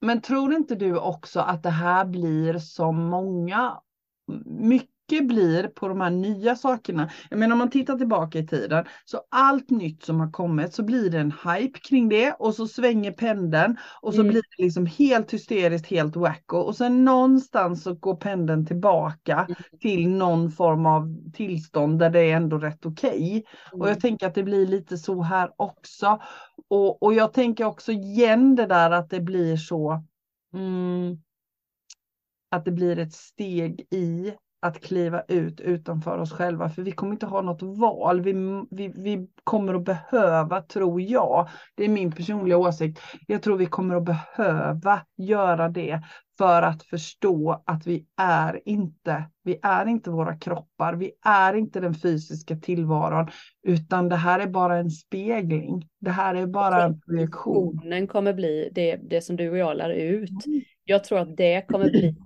[0.01, 3.81] Men tror inte du också att det här blir som många,
[4.47, 7.11] mycket mycket blir på de här nya sakerna.
[7.31, 10.83] Jag menar om man tittar tillbaka i tiden, så allt nytt som har kommit så
[10.83, 14.31] blir det en hype kring det och så svänger pendeln och så mm.
[14.31, 19.55] blir det liksom helt hysteriskt, helt wacko och sen någonstans så går pendeln tillbaka mm.
[19.81, 23.11] till någon form av tillstånd där det är ändå rätt okej.
[23.11, 23.42] Okay.
[23.73, 24.01] Och jag mm.
[24.01, 26.21] tänker att det blir lite så här också.
[26.69, 30.05] Och, och jag tänker också igen det där att det blir så
[30.55, 31.19] mm,
[32.51, 37.12] att det blir ett steg i att kliva ut utanför oss själva, för vi kommer
[37.12, 38.21] inte ha något val.
[38.21, 38.33] Vi,
[38.71, 43.66] vi, vi kommer att behöva, tror jag, det är min personliga åsikt, jag tror vi
[43.66, 46.03] kommer att behöva göra det
[46.38, 51.81] för att förstå att vi är inte, vi är inte våra kroppar, vi är inte
[51.81, 53.29] den fysiska tillvaron,
[53.62, 55.88] utan det här är bara en spegling.
[56.01, 57.81] Det här är bara en projektion.
[57.90, 60.47] Den kommer bli det, det som du och jag lär ut.
[60.47, 60.61] Mm.
[60.85, 62.16] Jag tror att det kommer bli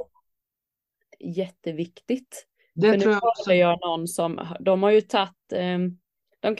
[1.20, 2.46] jätteviktigt.
[2.74, 3.54] Det För tror jag också.
[3.54, 5.78] Jag någon som, de har ju tagit, eh,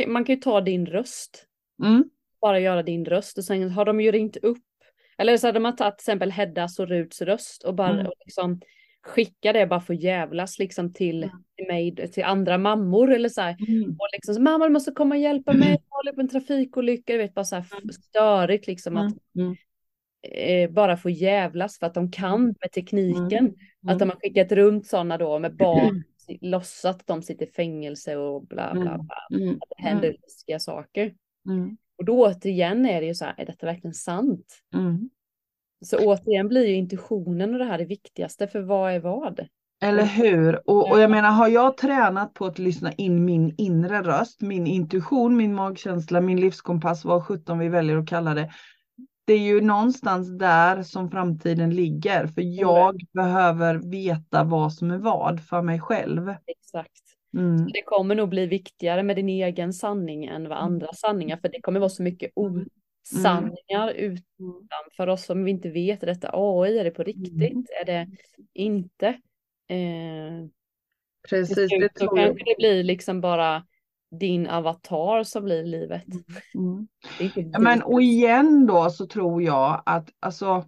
[0.07, 1.47] man kan ju ta din röst.
[1.83, 2.05] Mm.
[2.41, 4.59] Bara göra din röst och sen har de ju ringt upp.
[5.19, 8.07] Eller så har de tagit till exempel Heddas och Ruts röst och bara mm.
[8.07, 8.61] och liksom
[9.03, 11.37] skicka det bara för att jävlas liksom till, mm.
[11.57, 13.57] till mig, till andra mammor eller så här.
[13.69, 13.91] Mm.
[13.91, 17.19] Och liksom, mamma du måste komma och hjälpa mig, jag håller på en trafikolycka, du
[17.19, 17.93] vet bara så här mm.
[17.93, 19.47] störigt liksom att mm.
[19.47, 19.57] Mm
[20.23, 22.55] eh, bara få jävlas för att de kan mm.
[22.61, 23.45] med tekniken.
[23.45, 23.55] Mm.
[23.89, 26.05] Att de har skickat runt sådana då med barn,
[26.41, 29.07] låtsat att de sitter i fängelse och bla bla mm.
[29.07, 29.39] bla.
[29.39, 29.55] Mm.
[29.55, 31.15] Att det händer läskiga saker.
[31.49, 31.77] Mm.
[31.99, 34.47] Och då återigen är det ju så här, är detta verkligen sant?
[34.75, 35.11] Mm.
[35.85, 39.47] Så återigen blir ju intuitionen och det här det viktigaste, för vad är vad?
[39.83, 40.71] Eller hur?
[40.71, 44.67] Och, och, jag menar, har jag tränat på att lyssna in min inre röst, min
[44.67, 48.51] intuition, min magkänsla, min livskompass, vad sjutton vi väljer att kalla det,
[49.31, 52.27] det är ju någonstans där som framtiden ligger.
[52.27, 53.07] För jag mm.
[53.13, 56.35] behöver veta vad som är vad för mig själv.
[56.47, 57.03] Exakt.
[57.35, 57.67] Mm.
[57.67, 61.37] Det kommer nog bli viktigare med din egen sanning än vad andra sanningar.
[61.37, 62.67] För det kommer vara så mycket mm.
[63.13, 64.13] osanningar mm.
[64.13, 66.03] utanför oss som vi inte vet.
[66.03, 66.79] Är detta AI?
[66.79, 67.53] Är det på riktigt?
[67.53, 67.65] Mm.
[67.81, 68.09] Är det
[68.53, 69.07] inte?
[69.69, 70.47] Eh,
[71.29, 72.27] Precis, det tror jag.
[72.27, 73.67] kanske det blir liksom bara
[74.11, 76.05] din avatar som blir livet.
[76.55, 76.89] Mm.
[77.35, 77.51] mm.
[77.53, 80.65] Ja, men och igen då så tror jag att alltså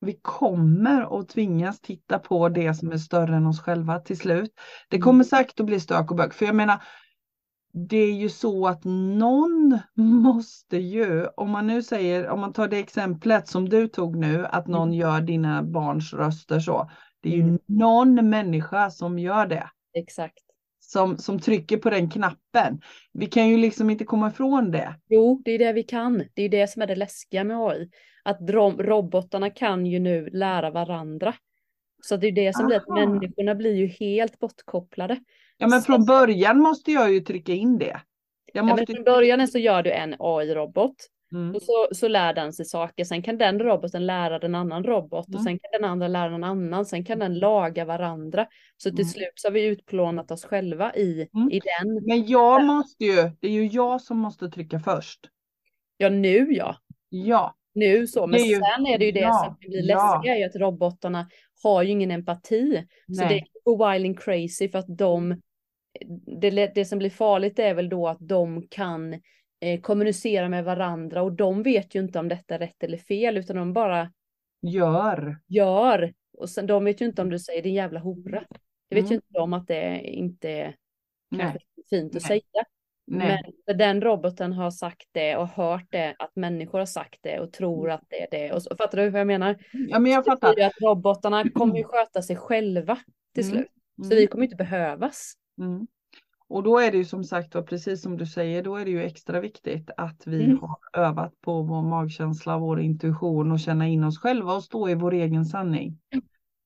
[0.00, 4.50] vi kommer att tvingas titta på det som är större än oss själva till slut.
[4.88, 5.24] Det kommer mm.
[5.24, 6.82] säkert att bli stök och bök, för jag menar
[7.72, 12.68] det är ju så att någon måste ju, om man nu säger, om man tar
[12.68, 15.00] det exemplet som du tog nu, att någon mm.
[15.00, 16.90] gör dina barns röster så.
[17.20, 19.70] Det är ju någon människa som gör det.
[19.94, 20.47] Exakt.
[20.90, 22.80] Som, som trycker på den knappen.
[23.12, 24.94] Vi kan ju liksom inte komma ifrån det.
[25.08, 26.24] Jo, det är det vi kan.
[26.34, 27.90] Det är det som är det läskiga med AI.
[28.24, 28.38] Att
[28.78, 31.34] robotarna kan ju nu lära varandra.
[32.02, 32.68] Så det är det som Aha.
[32.68, 35.20] blir att människorna blir ju helt bortkopplade.
[35.56, 37.86] Ja men från början måste jag ju trycka in det.
[37.86, 38.02] Måste...
[38.52, 40.96] ja, men från början så gör du en AI-robot.
[41.32, 41.54] Mm.
[41.54, 43.04] Och så, så lär den sig saker.
[43.04, 45.28] Sen kan den roboten lära den annan robot.
[45.28, 45.38] Mm.
[45.38, 46.86] Och sen kan den andra lära någon annan.
[46.86, 48.46] Sen kan den laga varandra.
[48.76, 49.08] Så till mm.
[49.08, 51.50] slut så har vi utplånat oss själva i, mm.
[51.50, 52.04] i den.
[52.06, 55.20] Men jag måste ju, det är ju jag som måste trycka först.
[55.96, 56.76] Ja nu ja.
[57.08, 57.54] Ja.
[57.74, 58.54] Nu så, men är ju...
[58.54, 59.44] sen är det ju det ja.
[59.44, 61.28] som blir läskiga, är ju att robotarna
[61.62, 62.84] har ju ingen empati.
[63.06, 63.16] Nej.
[63.16, 65.40] Så det går wild and crazy för att de
[66.40, 69.20] det, det som blir farligt är väl då att de kan
[69.60, 73.36] eh, kommunicera med varandra och de vet ju inte om detta är rätt eller fel
[73.36, 74.12] utan de bara
[74.62, 75.38] gör.
[75.46, 76.14] Gör.
[76.38, 78.44] Och sen de vet ju inte om du säger din jävla hora.
[78.88, 79.10] Det vet mm.
[79.10, 80.74] ju inte de att det inte
[81.38, 81.58] är
[81.90, 82.40] fint att Nej.
[82.40, 82.64] säga.
[83.10, 83.42] Nej.
[83.66, 87.52] Men den roboten har sagt det och hört det, att människor har sagt det och
[87.52, 88.52] tror att det är det.
[88.52, 89.56] Och så, fattar du vad jag menar?
[89.72, 90.54] Ja, men jag fattar.
[90.54, 92.98] Det att robotarna kommer ju sköta sig själva
[93.34, 93.56] till mm.
[93.56, 93.72] slut.
[93.96, 94.16] Så mm.
[94.16, 95.32] vi kommer inte behövas.
[95.60, 95.86] Mm.
[96.48, 98.90] Och då är det ju som sagt var precis som du säger, då är det
[98.90, 100.58] ju extra viktigt att vi mm.
[100.60, 104.94] har övat på vår magkänsla, vår intuition och känna in oss själva och stå i
[104.94, 105.98] vår egen sanning.
[106.12, 106.24] Mm.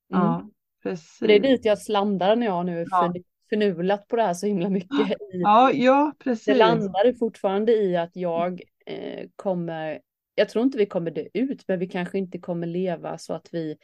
[0.09, 0.49] Ja,
[0.83, 1.19] precis.
[1.19, 3.15] Det är dit jag slandar när jag nu ja.
[3.49, 5.17] förnulat på det här så himla mycket.
[5.33, 6.45] Ja, ja, precis.
[6.45, 10.01] Det landar fortfarande i att jag eh, kommer,
[10.35, 13.49] jag tror inte vi kommer dö ut, men vi kanske inte kommer leva så att
[13.53, 13.77] vi,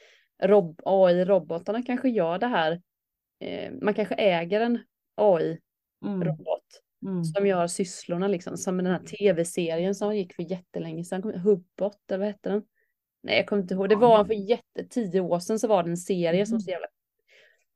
[0.43, 2.81] rob, AI-robotarna kanske gör det här
[3.41, 4.79] eh, man kanske äger en
[5.17, 5.68] AI-robot
[6.05, 6.23] mm.
[7.07, 7.25] mm.
[7.25, 8.57] som gör sysslorna liksom.
[8.57, 11.41] Som den här tv-serien som gick för jättelänge sedan.
[11.41, 12.63] Hubbot, eller vad hette den?
[13.23, 13.89] Nej, jag kommer inte ihåg.
[13.89, 16.61] Det var för jätte, tio år sedan så var det en serie som mm.
[16.61, 16.87] så jävla...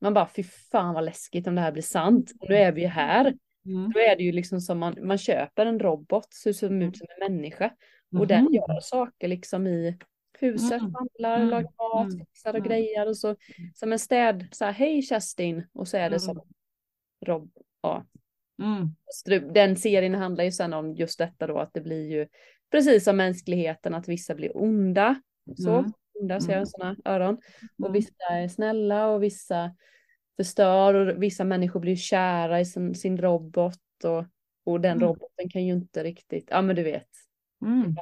[0.01, 2.33] Man bara, fy fan vad läskigt om det här blir sant.
[2.41, 3.35] Och nu är vi ju här.
[3.67, 3.91] Mm.
[3.93, 6.95] Då är det ju liksom som man, man köper en robot som ser ut mm.
[6.95, 7.75] som en människa.
[8.13, 8.29] Och mm.
[8.29, 9.99] den gör saker liksom i
[10.39, 10.95] huset, mm.
[10.95, 11.49] handlar, mm.
[11.49, 12.27] lagar mat, mm.
[12.27, 12.69] fixar och mm.
[12.69, 13.37] grejer och så
[13.75, 16.43] som en städ, så här, hej Kerstin, och så är det som
[17.27, 17.51] Rob,
[17.83, 18.07] ja.
[18.63, 19.53] Mm.
[19.53, 22.27] Den serien handlar ju sen om just detta då, att det blir ju
[22.71, 25.21] precis som mänskligheten, att vissa blir onda,
[25.57, 25.93] så, mm.
[26.21, 27.39] onda ser jag sådana öron,
[27.83, 29.75] och vissa är snälla och vissa
[30.37, 34.25] förstör och vissa människor blir kära i sin, sin robot och,
[34.65, 37.09] och den roboten kan ju inte riktigt, ja men du vet.
[37.65, 37.97] Mm.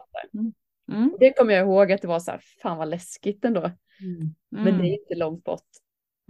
[0.93, 1.17] Mm.
[1.21, 3.61] Det kommer jag ihåg att det var så här, fan vad läskigt ändå.
[3.61, 4.35] Mm.
[4.49, 4.85] Men det är mm.
[4.87, 5.69] inte långt bort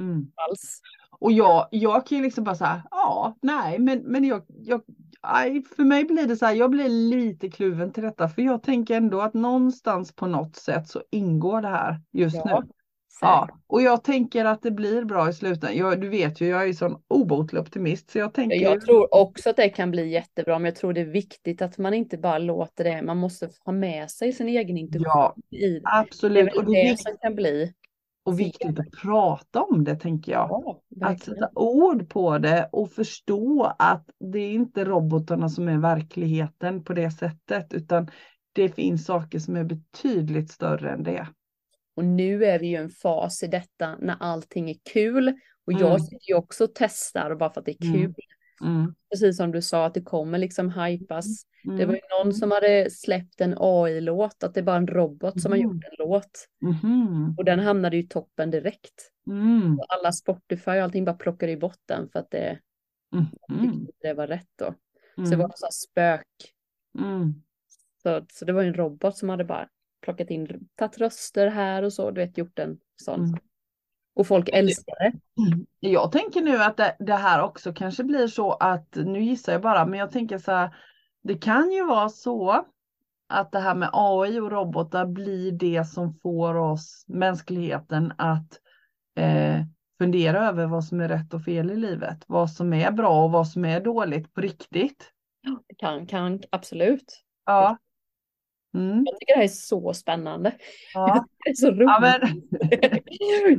[0.00, 0.32] mm.
[0.34, 0.80] alls.
[1.18, 4.82] Och jag, jag kan ju liksom bara säga, ja, nej, men, men jag, jag,
[5.20, 8.62] aj, för mig blir det så här, jag blir lite kluven till detta, för jag
[8.62, 12.60] tänker ändå att någonstans på något sätt så ingår det här just ja.
[12.60, 12.68] nu.
[13.20, 15.76] Ja, och jag tänker att det blir bra i slutändan.
[15.76, 18.10] Jag, du vet ju, jag är ju sån obotlig optimist.
[18.10, 18.56] Så jag, tänker...
[18.56, 21.78] jag tror också att det kan bli jättebra, men jag tror det är viktigt att
[21.78, 23.02] man inte bara låter det.
[23.02, 25.04] Man måste ha med sig sin egen intuition.
[25.06, 26.52] Ja, i absolut.
[26.52, 27.74] Det är väl det, det som kan bli.
[28.22, 30.48] Och viktigt att prata om det, tänker jag.
[30.50, 35.78] Ja, att sätta ord på det och förstå att det är inte robotarna som är
[35.78, 38.10] verkligheten på det sättet, utan
[38.52, 41.28] det finns saker som är betydligt större än det.
[41.96, 45.28] Och nu är vi ju en fas i detta när allting är kul.
[45.66, 46.00] Och jag mm.
[46.00, 47.94] sitter ju också och testar bara för att det är mm.
[47.94, 48.04] kul.
[48.04, 48.14] Mm.
[49.10, 51.26] Precis som du sa att det kommer liksom hypas.
[51.64, 51.76] Mm.
[51.76, 55.40] Det var ju någon som hade släppt en AI-låt, att det är bara en robot
[55.42, 56.48] som har gjort en låt.
[56.62, 57.34] Mm.
[57.38, 59.12] Och den hamnade ju i toppen direkt.
[59.26, 59.78] Mm.
[59.88, 62.58] Alla Spotify och allting bara plockade i botten för att det,
[63.12, 63.86] mm.
[64.02, 64.74] det var rätt då.
[65.14, 66.26] Så det var så spök.
[68.02, 69.68] Så, så det var en robot som hade bara
[70.00, 73.24] plockat in, tagit röster här och så, du vet gjort en sån.
[73.24, 73.40] Mm.
[74.20, 75.12] Och folk älskar det.
[75.80, 79.62] Jag tänker nu att det, det, här också kanske blir så att, nu gissar jag
[79.62, 80.74] bara, men jag tänker så här,
[81.22, 82.64] det kan ju vara så
[83.28, 88.60] att det här med AI och robotar blir det som får oss, mänskligheten, att
[89.16, 89.62] eh,
[89.98, 92.24] fundera över vad som är rätt och fel i livet.
[92.26, 95.12] Vad som är bra och vad som är dåligt på riktigt.
[95.40, 97.22] Ja, det kan, kan absolut.
[97.46, 97.76] Ja,
[98.74, 99.04] Mm.
[99.06, 100.52] Jag tycker det här är så spännande.
[100.94, 101.26] Ja.
[101.44, 101.80] Det är så roligt.
[101.80, 102.42] Ja, men...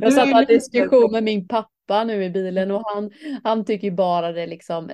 [0.00, 3.10] jag satt i en diskussion med min pappa nu i bilen och han,
[3.44, 4.90] han tycker bara det liksom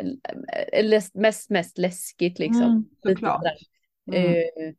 [1.15, 2.89] mest, mest läskigt liksom.
[3.05, 3.45] Mm,
[4.13, 4.35] mm.
[4.35, 4.75] Eh,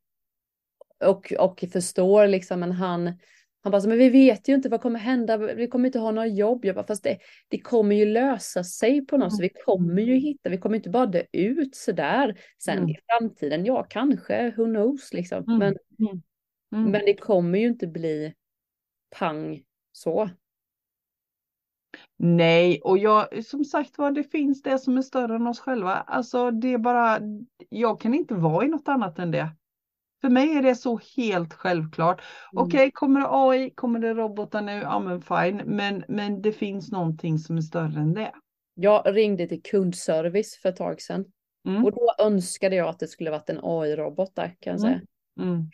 [1.10, 3.14] och, och förstår liksom, men han,
[3.62, 6.28] Han bara, men vi vet ju inte vad kommer hända, vi kommer inte ha några
[6.28, 6.66] jobb.
[6.66, 7.18] Jag bara, fast det,
[7.48, 10.90] det kommer ju lösa sig på något sätt, vi kommer ju hitta, vi kommer inte
[10.90, 12.40] bara dö ut sådär.
[12.64, 12.90] Sen mm.
[12.90, 15.44] i framtiden, ja kanske, who knows liksom.
[15.44, 15.60] Mm.
[15.60, 16.22] Men, mm.
[16.76, 16.92] mm.
[16.92, 18.34] men det kommer ju inte bli
[19.20, 20.30] pang så.
[22.18, 25.94] Nej, och jag, som sagt var, det finns det som är större än oss själva.
[25.94, 27.20] Alltså det är bara,
[27.70, 29.50] jag kan inte vara i något annat än det.
[30.22, 32.22] För mig är det så helt självklart.
[32.54, 32.66] Mm.
[32.66, 34.72] Okej, okay, kommer det AI, kommer det robotar nu?
[34.72, 38.32] Ja men fine, men, men det finns någonting som är större än det.
[38.74, 41.26] Jag ringde till kundservice för ett tag sedan.
[41.68, 41.86] Mm.
[41.86, 45.02] Och då önskade jag att det skulle varit en AI-robot där kan jag säga.
[45.40, 45.70] Mm.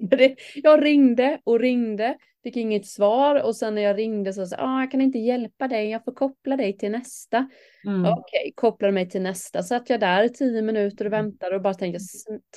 [0.00, 0.36] Mm.
[0.54, 4.80] jag ringde och ringde, fick inget svar och sen när jag ringde så sa ah,
[4.80, 7.48] jag kan inte hjälpa dig, jag får koppla dig till nästa.
[7.84, 8.00] Mm.
[8.00, 9.62] Okej, okay, kopplade mig till nästa.
[9.62, 12.00] Satt jag där i tio minuter och väntade och bara tänkte,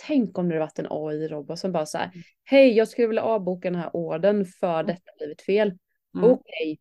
[0.08, 2.23] tänk om det varit en AI-robot som bara så här, mm.
[2.43, 4.86] hej, jag skulle vilja avboka den här orden för mm.
[4.86, 5.67] detta blivit fel.
[6.15, 6.32] Mm.
[6.32, 6.77] Okej, okay,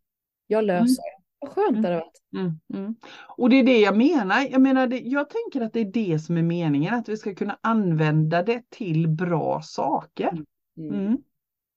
[0.46, 1.20] jag löser det.
[1.40, 1.82] Vad skönt mm.
[1.82, 2.22] det hade varit.
[2.36, 2.94] Mm, mm.
[3.36, 4.46] Och det är det jag menar.
[4.50, 7.34] Jag, menar det, jag tänker att det är det som är meningen, att vi ska
[7.34, 10.30] kunna använda det till bra saker.
[10.76, 10.90] Mm.
[10.94, 11.06] Mm.
[11.06, 11.22] mm.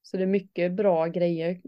[0.02, 1.62] Så det är mycket bra grejer.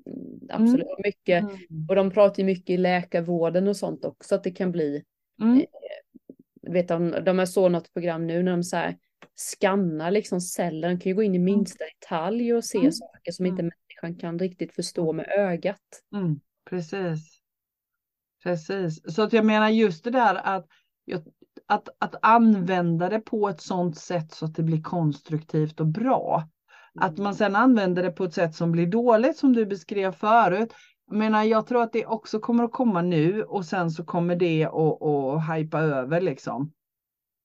[0.50, 0.86] Absolut.
[0.86, 1.02] Mm.
[1.04, 1.44] Mycket,
[1.90, 5.04] och de pratar ju mycket i läkarvården och sånt också, att det kan bli.
[5.62, 8.98] Eh, vet de, de är så något program nu när de så här
[9.36, 10.90] skannar liksom celler.
[10.90, 14.40] De kan ju gå in i minsta detalj och se saker som inte människan kan
[14.40, 16.04] riktigt förstå med ögat.
[16.70, 17.42] Precis.
[18.46, 20.68] Precis, så att jag menar just det där att,
[21.66, 26.50] att, att använda det på ett sådant sätt så att det blir konstruktivt och bra.
[27.00, 30.74] Att man sedan använder det på ett sätt som blir dåligt som du beskrev förut.
[31.08, 34.36] Jag menar, jag tror att det också kommer att komma nu och sen så kommer
[34.36, 36.72] det att, att hypa över liksom.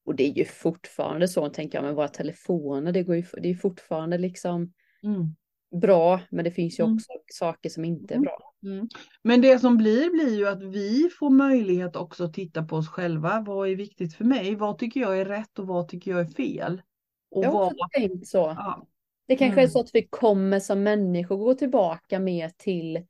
[0.05, 2.93] Och det är ju fortfarande så, tänker jag, med våra telefoner.
[2.93, 5.37] Det, går ju, det är fortfarande liksom mm.
[5.81, 6.95] bra, men det finns ju mm.
[6.95, 7.23] också mm.
[7.33, 8.25] saker som inte är mm.
[8.25, 8.53] bra.
[8.63, 8.89] Mm.
[9.23, 12.89] Men det som blir, blir ju att vi får möjlighet också att titta på oss
[12.89, 13.41] själva.
[13.47, 14.55] Vad är viktigt för mig?
[14.55, 16.83] Vad tycker jag är rätt och vad tycker jag är fel?
[17.31, 17.91] Och jag har också vad...
[17.91, 18.39] tänkt så.
[18.39, 18.87] Ja.
[19.31, 19.65] Det kanske mm.
[19.65, 23.07] är så att vi kommer som människor gå tillbaka mer till,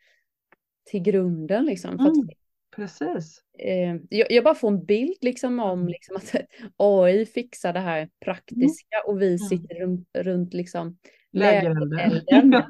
[0.91, 1.91] till grunden liksom.
[1.91, 2.21] För mm.
[2.21, 2.37] att,
[2.77, 3.43] Precis.
[3.59, 5.89] Eh, jag, jag, bara får en bild liksom om mm.
[5.89, 6.35] liksom, att
[6.77, 9.07] AI fixar det här praktiska mm.
[9.07, 9.39] och vi mm.
[9.39, 10.99] sitter runt, runt liksom
[11.33, 12.55] lägerelden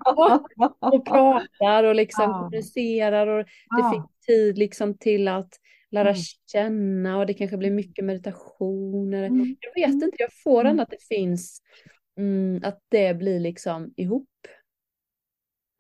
[0.81, 2.39] och pratar och liksom ja.
[2.39, 3.93] kommunicerar och det ja.
[3.93, 5.53] finns tid liksom till att
[5.91, 6.23] lära mm.
[6.53, 9.23] känna och det kanske blir mycket meditationer.
[9.23, 9.57] Mm.
[9.61, 11.63] Jag vet inte, jag får ändå att det finns
[12.21, 14.29] Mm, att det blir liksom ihop.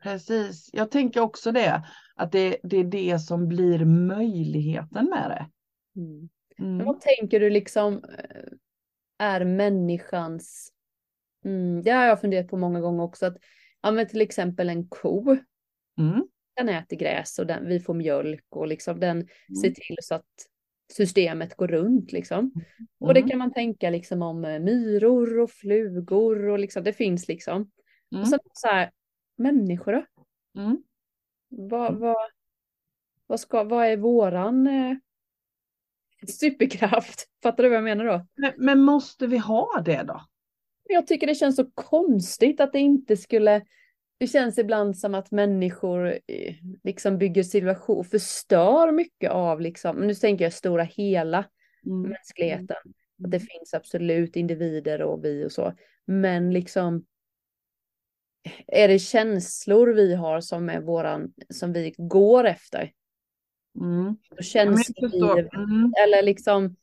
[0.02, 1.82] Precis, jag tänker också det.
[2.16, 5.50] Att det, det är det som blir möjligheten med det.
[6.00, 6.28] Mm.
[6.58, 6.86] Mm.
[6.86, 8.52] Vad tänker du liksom eh,
[9.18, 10.72] är människans,
[11.44, 13.36] mm, det har jag funderat på många gånger också, att
[13.80, 15.36] ja, till exempel en ko.
[15.98, 16.28] Mm.
[16.56, 19.28] Den äter gräs och den, vi får mjölk och liksom den
[19.62, 19.74] ser mm.
[19.74, 20.46] till så att
[20.92, 22.38] systemet går runt liksom.
[22.38, 22.66] Mm.
[22.98, 27.28] Och det kan man tänka liksom om eh, myror och flugor och liksom det finns
[27.28, 27.70] liksom.
[28.12, 28.22] Mm.
[28.22, 28.90] Och sen så här,
[29.36, 30.04] människor då?
[30.60, 30.82] Mm.
[31.48, 32.00] Vad, mm.
[32.00, 32.30] vad,
[33.26, 34.96] vad, ska, vad är våran eh,
[36.28, 37.28] superkraft?
[37.42, 38.26] Fattar du vad jag menar då?
[38.34, 40.24] Men, men måste vi ha det då?
[40.88, 43.62] Jag tycker det känns så konstigt att det inte skulle
[44.20, 46.54] det känns ibland som att människor eh,
[46.84, 51.44] liksom bygger situation, och förstör mycket av, liksom, nu tänker jag stora hela
[51.86, 52.10] mm.
[52.10, 52.76] mänskligheten.
[53.24, 53.46] Att det mm.
[53.46, 55.74] finns absolut individer och vi och så.
[56.06, 57.04] Men liksom
[58.66, 62.92] är det känslor vi har som är våran, som vi går efter?
[63.80, 64.16] Mm.
[64.40, 65.92] Känslor, mm.
[66.04, 66.76] eller liksom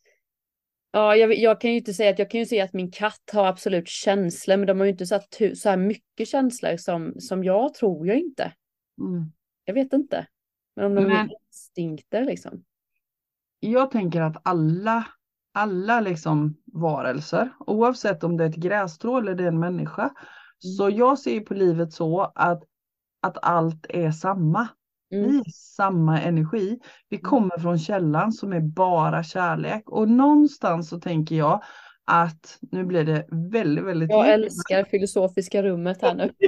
[0.97, 3.29] Ja, jag, jag, kan ju inte säga att jag kan ju säga att min katt
[3.33, 5.19] har absolut känslor, men de har ju inte så,
[5.55, 8.53] så här mycket känslor som, som jag tror jag inte.
[9.01, 9.31] Mm.
[9.65, 10.27] Jag vet inte.
[10.75, 12.63] Men om de men, är instinkter liksom.
[13.59, 15.07] Jag tänker att alla,
[15.53, 20.15] alla liksom varelser, oavsett om det är ett grässtrå eller det är en människa, mm.
[20.77, 22.63] så jag ser på livet så att,
[23.21, 24.67] att allt är samma.
[25.11, 25.31] Mm.
[25.31, 26.79] Vi är samma energi.
[27.09, 27.23] Vi mm.
[27.23, 31.63] kommer från källan som är bara kärlek och någonstans så tänker jag
[32.05, 34.09] att nu blir det väldigt, väldigt.
[34.09, 36.31] Jag älskar filosofiska rummet här nu.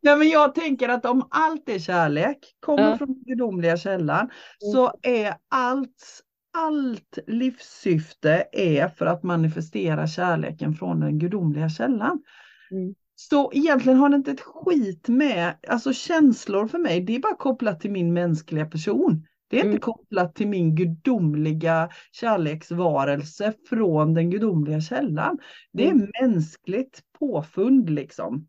[0.00, 2.98] ja, men jag tänker att om allt är kärlek, kommer ja.
[2.98, 4.72] från den gudomliga källan, mm.
[4.72, 6.22] så är allt,
[6.58, 12.22] allt livssyfte är för att manifestera kärleken från den gudomliga källan.
[12.70, 12.94] Mm.
[13.30, 17.36] Så egentligen har det inte ett skit med, alltså känslor för mig, det är bara
[17.36, 19.26] kopplat till min mänskliga person.
[19.48, 19.80] Det är inte mm.
[19.80, 25.38] kopplat till min gudomliga kärleksvarelse från den gudomliga källan.
[25.72, 26.10] Det är mm.
[26.22, 28.48] mänskligt påfund liksom.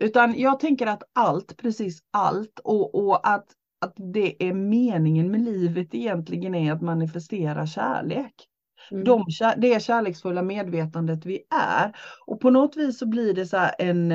[0.00, 3.46] Utan jag tänker att allt, precis allt och, och att,
[3.80, 8.48] att det är meningen med livet egentligen är att manifestera kärlek.
[8.90, 9.04] Mm.
[9.04, 9.24] De,
[9.56, 11.96] det kärleksfulla medvetandet vi är.
[12.26, 14.12] Och på något vis så blir det så här en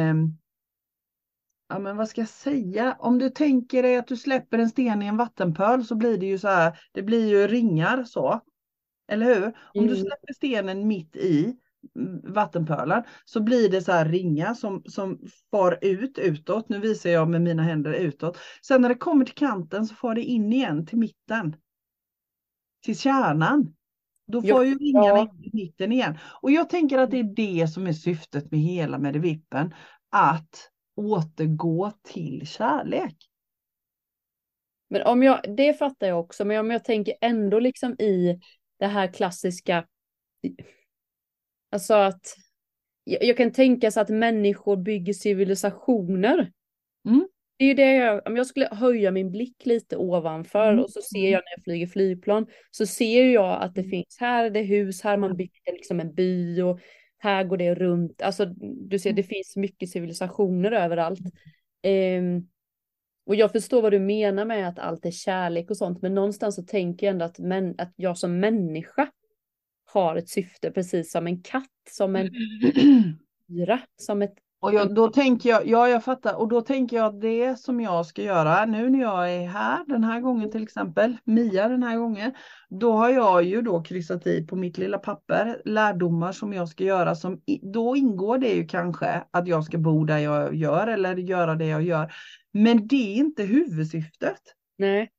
[1.69, 5.01] ja men vad ska jag säga, om du tänker dig att du släpper en sten
[5.01, 8.41] i en vattenpöl så blir det ju så här, det blir ju ringar så.
[9.07, 9.43] Eller hur?
[9.43, 9.53] Mm.
[9.73, 10.05] Om du mm.
[10.05, 11.55] släpper stenen mitt i
[11.95, 15.19] mm, vattenpölen så blir det så här ringar som, som
[15.51, 16.69] far ut utåt.
[16.69, 18.37] Nu visar jag med mina händer utåt.
[18.61, 21.55] Sen när det kommer till kanten så far det in igen till mitten.
[22.83, 23.73] Till kärnan.
[24.31, 26.17] Då får ju ringarna in i mitten igen.
[26.41, 29.73] Och jag tänker att det är det som är syftet med hela Medivippen.
[30.09, 33.15] Att återgå till kärlek.
[34.89, 38.39] Men om jag, det fattar jag också, men om jag tänker ändå liksom i
[38.79, 39.87] det här klassiska,
[41.71, 42.35] alltså att
[43.03, 46.51] jag, jag kan tänka sig att människor bygger civilisationer.
[47.07, 47.27] Mm.
[47.59, 50.83] Det är ju det jag, om jag skulle höja min blick lite ovanför mm.
[50.83, 53.89] och så ser jag när jag flyger flygplan så ser jag att det mm.
[53.89, 56.79] finns, här är det hus, här man bygger liksom en by och
[57.17, 58.45] här går det runt, alltså
[58.89, 61.19] du ser det finns mycket civilisationer överallt.
[62.19, 62.49] Um,
[63.25, 66.55] och jag förstår vad du menar med att allt är kärlek och sånt, men någonstans
[66.55, 69.11] så tänker jag ändå att, men, att jag som människa
[69.85, 72.29] har ett syfte, precis som en katt, som en
[73.47, 77.05] myra, som ett och jag, då tänker jag, ja jag fattar, och då tänker jag
[77.05, 80.63] att det som jag ska göra nu när jag är här den här gången till
[80.63, 82.31] exempel, Mia den här gången,
[82.69, 86.83] då har jag ju då kryssat i på mitt lilla papper lärdomar som jag ska
[86.83, 87.15] göra.
[87.15, 87.41] Som,
[87.73, 91.65] då ingår det ju kanske att jag ska bo där jag gör eller göra det
[91.65, 92.13] jag gör.
[92.51, 94.41] Men det är inte huvudsyftet.
[94.77, 95.09] Nej.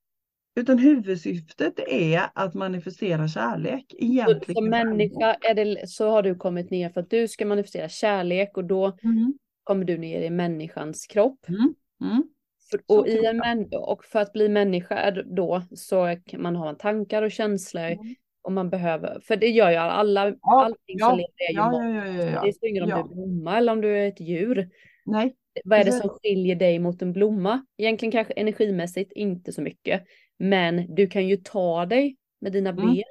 [0.60, 3.94] Utan huvudsyftet är att manifestera kärlek.
[3.98, 4.54] Egentligen.
[4.54, 8.56] Som människa är det, så har du kommit ner för att du ska manifestera kärlek
[8.56, 9.34] och då mm.
[9.64, 11.48] kommer du ner i människans kropp.
[11.48, 11.74] Mm.
[12.00, 12.22] Mm.
[12.70, 17.22] För, och, i en och för att bli människa då så kan man ha tankar
[17.22, 17.86] och känslor.
[17.86, 18.14] Mm.
[18.42, 21.56] Och man behöver, för det gör ju alla, ja, allting ja, som lever är ju
[21.56, 24.08] ja, ja, ja, ja, Det är ingen om du är blomma eller om du är
[24.08, 24.68] ett djur.
[25.04, 25.36] Nej.
[25.64, 27.66] Vad är det som skiljer dig mot en blomma?
[27.76, 30.04] Egentligen kanske energimässigt inte så mycket.
[30.40, 32.86] Men du kan ju ta dig med dina mm.
[32.86, 33.04] ben.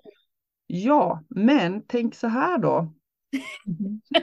[0.67, 2.93] Ja, men tänk så här då.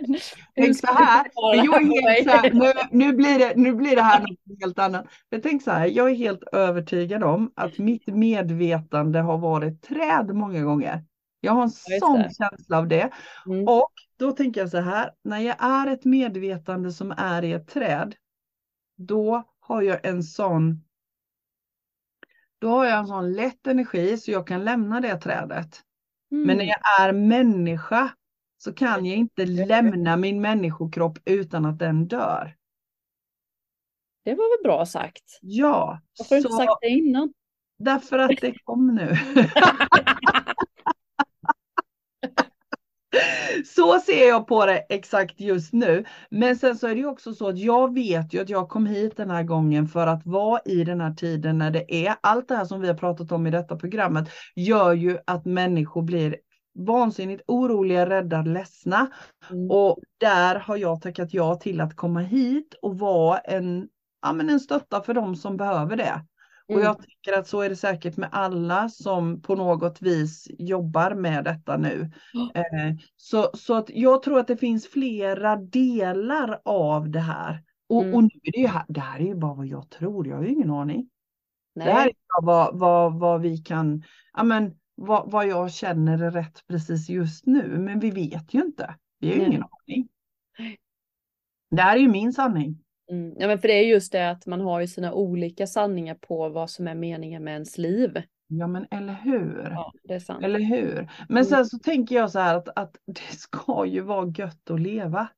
[0.55, 4.03] tänk så här, jag är helt så här nu, nu, blir det, nu blir det
[4.03, 5.07] här något helt annat.
[5.31, 10.35] Men tänk så här, jag är helt övertygad om att mitt medvetande har varit träd
[10.35, 11.05] många gånger.
[11.41, 13.11] Jag har en sån känsla av det.
[13.47, 13.69] Mm.
[13.69, 17.69] Och då tänker jag så här, när jag är ett medvetande som är i ett
[17.69, 18.15] träd,
[18.97, 20.86] då har jag en sån
[22.67, 25.83] då har jag en sån lätt energi så jag kan lämna det trädet.
[26.33, 26.47] Mm.
[26.47, 26.75] Men när mm.
[26.77, 28.13] jag är människa
[28.59, 32.57] så kan jag inte lämna min människokropp utan att den dör.
[34.25, 35.39] Det var väl bra sagt.
[35.41, 36.01] Ja.
[36.19, 37.33] Varför har du inte sagt det innan?
[37.79, 39.17] Därför att det kom nu.
[43.75, 46.05] så ser jag på det exakt just nu.
[46.31, 48.87] Men sen så är det ju också så att jag vet ju att jag kom
[48.87, 52.49] hit den här gången för att vara i den här tiden när det är allt
[52.49, 56.37] det här som vi har pratat om i detta programmet gör ju att människor blir
[56.79, 59.07] vansinnigt oroliga, rädda, ledsna.
[59.51, 59.71] Mm.
[59.71, 63.89] Och där har jag tackat ja till att komma hit och vara en,
[64.23, 66.21] ja, men en stötta för dem som behöver det.
[66.69, 66.81] Mm.
[66.81, 71.15] Och jag tycker att så är det säkert med alla som på något vis jobbar
[71.15, 72.11] med detta nu.
[72.35, 72.91] Mm.
[72.91, 77.63] Eh, så, så att jag tror att det finns flera delar av det här.
[77.89, 78.15] Och, mm.
[78.15, 80.43] och nu är det, ju det här är ju bara vad jag tror, jag har
[80.43, 81.11] ju ingen aning.
[81.75, 81.87] Nej.
[81.87, 84.03] Det här är vad, vad, vad vi kan,
[84.33, 88.63] ja men vad, vad jag känner är rätt precis just nu, men vi vet ju
[88.63, 88.95] inte.
[89.21, 90.09] Vi har ju ingen aning.
[91.71, 92.83] Det här är ju min sanning.
[93.11, 93.35] Mm.
[93.39, 96.49] Ja men för det är just det att man har ju sina olika sanningar på
[96.49, 98.23] vad som är meningen med ens liv.
[98.49, 99.69] Ja men eller hur.
[99.71, 100.45] Ja, det är sant.
[100.45, 101.11] Eller hur.
[101.29, 101.45] Men mm.
[101.45, 105.29] sen så tänker jag så här att, att det ska ju vara gött att leva.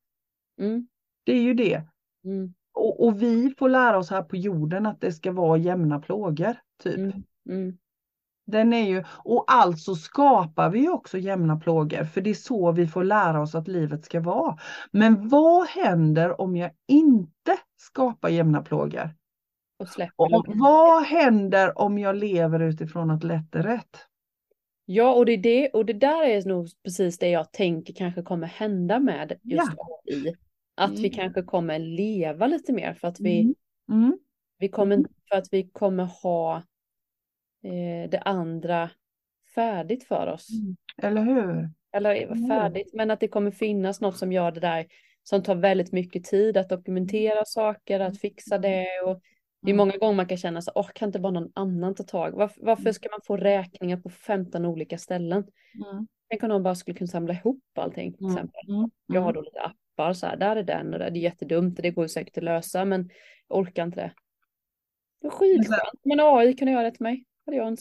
[0.60, 0.88] Mm.
[1.24, 1.82] Det är ju det.
[2.24, 2.54] Mm.
[2.74, 6.56] Och, och, vi får lära oss här på jorden att det ska vara jämna plågor.
[6.82, 7.14] Typ.
[8.50, 12.86] Den är ju, och alltså skapar vi också jämna plågor, för det är så vi
[12.86, 14.58] får lära oss att livet ska vara.
[14.90, 19.14] Men vad händer om jag inte skapar jämna plågor?
[20.16, 24.06] Och, och vad händer om jag lever utifrån att lätt är rätt?
[24.84, 28.22] Ja, och det, är det, och det där är nog precis det jag tänker kanske
[28.22, 30.00] kommer hända med just ja.
[30.06, 30.34] AI.
[30.76, 31.02] Att mm.
[31.02, 33.54] vi kanske kommer leva lite mer för att vi, mm.
[33.90, 34.18] Mm.
[34.58, 36.62] vi kommer, för att vi kommer ha
[37.64, 38.90] eh, det andra
[39.54, 40.48] färdigt för oss.
[40.50, 40.76] Mm.
[41.02, 41.70] Eller hur?
[41.92, 44.86] Eller färdigt, men att det kommer finnas något som gör det där
[45.22, 49.20] som tar väldigt mycket tid att dokumentera saker, att fixa det och
[49.62, 52.02] det är många gånger man kan känna så åh, kan inte bara någon annan ta
[52.02, 52.32] tag?
[52.32, 55.38] Varför, varför ska man få räkningar på 15 olika ställen?
[55.74, 56.06] Mm.
[56.28, 58.12] Tänk om någon bara skulle kunna samla ihop allting.
[58.12, 58.68] Till exempel.
[58.68, 58.90] Mm.
[59.06, 61.10] Jag har då lite appar så här, där är den och där.
[61.10, 63.10] Det är jättedumt och det går säkert att lösa men
[63.48, 64.12] jag orkar inte det.
[65.20, 66.00] Det är skitskönt.
[66.04, 67.24] Men AI kunde göra det till mig.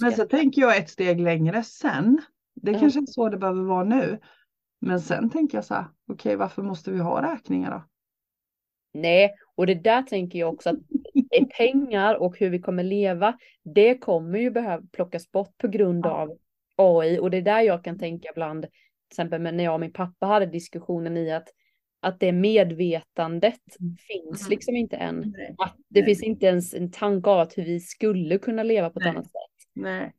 [0.02, 2.22] Men så tänker jag ett steg längre sen.
[2.56, 4.20] Det är kanske inte så det behöver vara nu.
[4.80, 7.84] Men sen tänker jag så här, okej okay, varför måste vi ha räkningar då?
[8.94, 10.76] Nej, och det där tänker jag också att
[11.32, 16.06] är pengar och hur vi kommer leva, det kommer ju behöva plockas bort på grund
[16.06, 16.38] av
[16.76, 18.72] AI och det är där jag kan tänka ibland, till
[19.12, 21.48] exempel när jag och min pappa hade diskussionen i att
[22.00, 23.96] att det medvetandet mm.
[23.98, 24.50] finns mm.
[24.50, 25.36] liksom inte än.
[25.58, 29.00] Att det finns inte ens en tanke av att hur vi skulle kunna leva på
[29.00, 29.10] ett Nej.
[29.10, 29.57] annat sätt.
[29.78, 30.14] Nej.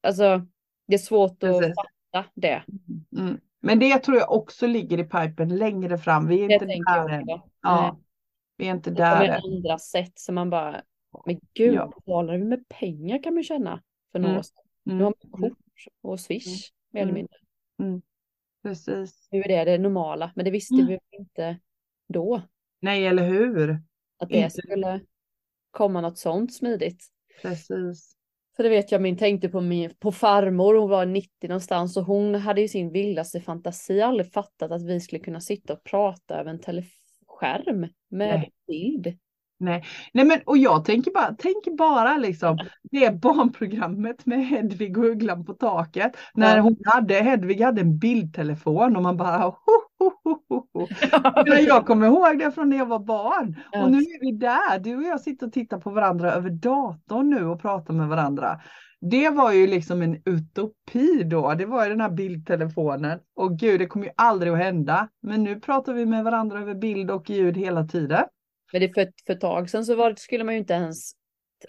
[0.00, 0.46] Alltså,
[0.86, 1.74] det är svårt att Precis.
[1.76, 2.64] fatta det.
[2.68, 3.28] Mm.
[3.28, 3.40] mm.
[3.60, 6.28] Men det tror jag också ligger i pipen längre fram.
[6.28, 7.40] Vi är det inte där än.
[7.62, 8.00] Ja,
[8.56, 9.40] vi är inte där än.
[9.44, 10.82] andra sätt som man bara,
[11.26, 11.92] men gud, ja.
[11.96, 13.82] betalar vi med pengar kan man känna
[14.12, 14.44] för några mm.
[14.82, 15.58] Nu har man kort
[16.02, 17.36] och swish mer eller mindre.
[18.62, 19.28] Precis.
[19.30, 20.86] Nu är det det normala, men det visste mm.
[20.86, 21.58] vi inte
[22.08, 22.42] då.
[22.80, 23.82] Nej, eller hur?
[24.18, 24.50] Att det inte.
[24.50, 25.00] skulle
[25.70, 27.06] komma något sånt smidigt.
[27.42, 28.15] Precis.
[28.56, 32.04] För det vet jag, min tänkte på, min, på farmor, hon var 90 någonstans och
[32.04, 36.34] hon hade ju sin vildaste fantasi, aldrig fattat att vi skulle kunna sitta och prata
[36.34, 37.80] över en teleskärm
[38.10, 38.50] med Nej.
[38.66, 39.18] bild.
[39.58, 39.84] Nej.
[40.12, 45.44] Nej, men och jag tänker bara, tänker bara liksom det barnprogrammet med Hedvig och Ugglan
[45.44, 46.16] på taket.
[46.34, 49.85] När hon hade, Hedvig hade en bildtelefon och man bara ho.
[51.66, 53.60] Jag kommer ihåg det från när jag var barn.
[53.72, 54.78] Och nu är vi där.
[54.78, 58.60] Du och jag sitter och tittar på varandra över datorn nu och pratar med varandra.
[59.00, 61.54] Det var ju liksom en utopi då.
[61.54, 63.20] Det var ju den här bildtelefonen.
[63.34, 65.08] Och gud, det kommer ju aldrig att hända.
[65.22, 68.24] Men nu pratar vi med varandra över bild och ljud hela tiden.
[68.72, 71.12] Men det för, för ett tag sedan så var, skulle man ju inte ens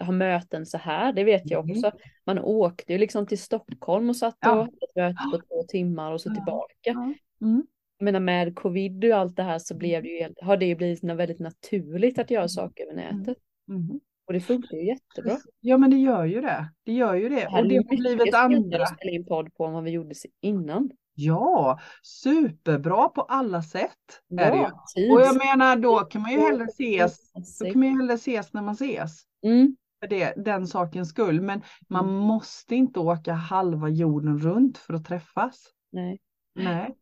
[0.00, 1.90] ha möten så här, det vet jag också.
[2.26, 4.68] Man åkte ju liksom till Stockholm och satt och ja.
[4.96, 7.14] möte på två timmar och så tillbaka.
[7.40, 7.66] Mm.
[7.98, 10.74] Jag menar med covid och allt det här så blev det ju, har det ju
[10.74, 12.48] blivit väldigt naturligt att göra mm.
[12.48, 13.36] saker över nätet.
[13.68, 14.00] Mm.
[14.26, 15.36] Och det funkar ju jättebra.
[15.60, 16.68] Ja men det gör ju det.
[16.84, 17.46] Det gör ju det.
[17.46, 18.82] och det har blivit andra.
[18.82, 20.90] att spela in podd på vad vi gjorde innan.
[21.14, 24.22] Ja, superbra på alla sätt.
[24.28, 24.56] Ja, är det
[25.00, 25.12] ju.
[25.12, 28.52] Och jag menar då kan man ju hellre ses, då kan man ju hellre ses
[28.52, 29.22] när man ses.
[29.42, 29.76] Mm.
[30.00, 31.40] För det, den sakens skull.
[31.40, 32.16] Men man mm.
[32.16, 35.64] måste inte åka halva jorden runt för att träffas.
[35.92, 36.18] Nej.
[36.54, 36.94] Nej.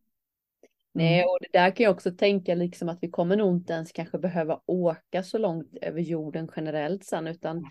[0.96, 1.28] Nej, mm.
[1.28, 4.18] och det där kan jag också tänka liksom att vi kommer nog inte ens kanske
[4.18, 7.64] behöva åka så långt över jorden generellt sen, utan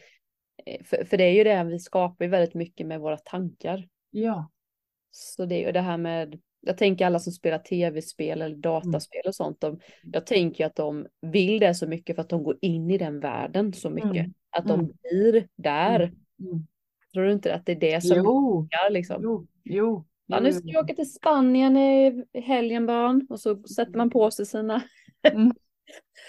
[0.66, 3.88] eh, för, för det är ju det vi skapar väldigt mycket med våra tankar.
[4.12, 4.52] Ja.
[5.12, 9.22] Så det är ju det här med, jag tänker alla som spelar tv-spel eller dataspel
[9.28, 12.58] och sånt, de, jag tänker att de vill det så mycket för att de går
[12.62, 14.12] in i den världen så mycket.
[14.12, 14.34] Mm.
[14.50, 14.92] Att de mm.
[15.02, 16.00] blir där.
[16.00, 16.16] Mm.
[16.40, 16.68] mm.
[17.14, 18.24] Tror du inte att det är det som jo.
[18.24, 19.20] Funkar, liksom?
[19.24, 20.06] Jo, jo.
[20.26, 24.32] Ja, nu ska vi åka till Spanien i helgen barn och så sätter man på
[24.32, 24.84] sig sina
[25.24, 25.52] mm.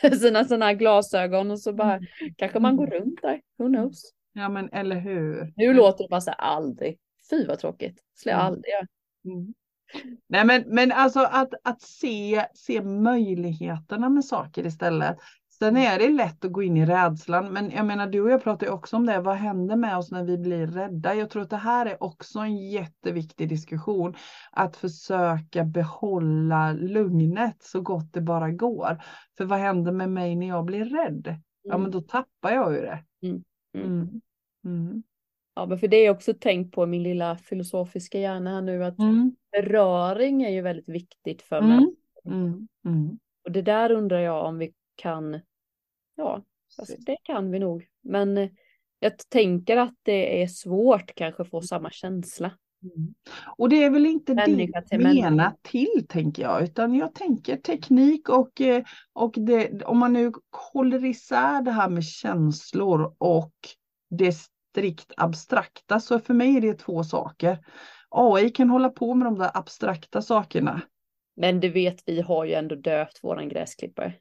[0.20, 2.06] sina sådana glasögon och så bara mm.
[2.36, 3.40] kanske man går runt där.
[3.58, 4.12] Who knows?
[4.32, 5.52] Ja men eller hur.
[5.56, 6.98] Nu låter det bara så här aldrig.
[7.30, 8.02] Fy vad tråkigt.
[8.14, 8.52] Skulle jag mm.
[8.52, 8.86] aldrig göra.
[9.24, 9.54] Mm.
[10.26, 15.16] Nej men, men alltså att, att se, se möjligheterna med saker istället.
[15.58, 18.42] Sen är det lätt att gå in i rädslan, men jag menar du och jag
[18.42, 19.20] pratar ju också om det.
[19.20, 21.14] Vad händer med oss när vi blir rädda?
[21.14, 24.14] Jag tror att det här är också en jätteviktig diskussion.
[24.52, 29.02] Att försöka behålla lugnet så gott det bara går.
[29.36, 31.26] För vad händer med mig när jag blir rädd?
[31.26, 31.40] Mm.
[31.62, 33.04] Ja, men då tappar jag ju det.
[33.22, 33.42] Mm.
[33.74, 33.86] Mm.
[33.86, 34.20] mm.
[34.64, 35.02] mm.
[35.54, 38.98] Ja, men för det är också tänkt på min lilla filosofiska hjärna här nu att
[38.98, 39.36] mm.
[39.52, 41.94] beröring är ju väldigt viktigt för mig.
[42.24, 42.42] Mm.
[42.42, 42.68] Mm.
[42.84, 43.18] mm.
[43.44, 45.40] Och det där undrar jag om vi kan,
[46.16, 46.42] ja,
[46.78, 47.86] alltså det kan vi nog.
[48.02, 48.50] Men eh,
[48.98, 52.50] jag tänker att det är svårt kanske att få samma känsla.
[52.82, 53.14] Mm.
[53.56, 58.28] Och det är väl inte människa det menat till tänker jag, utan jag tänker teknik
[58.28, 60.32] och, eh, och det, om man nu
[60.72, 63.54] håller isär det här med känslor och
[64.10, 64.32] det
[64.76, 66.00] strikt abstrakta.
[66.00, 67.58] Så för mig är det två saker.
[68.08, 70.80] AI kan hålla på med de där abstrakta sakerna.
[71.36, 74.14] Men du vet, vi har ju ändå döpt våran gräsklippare.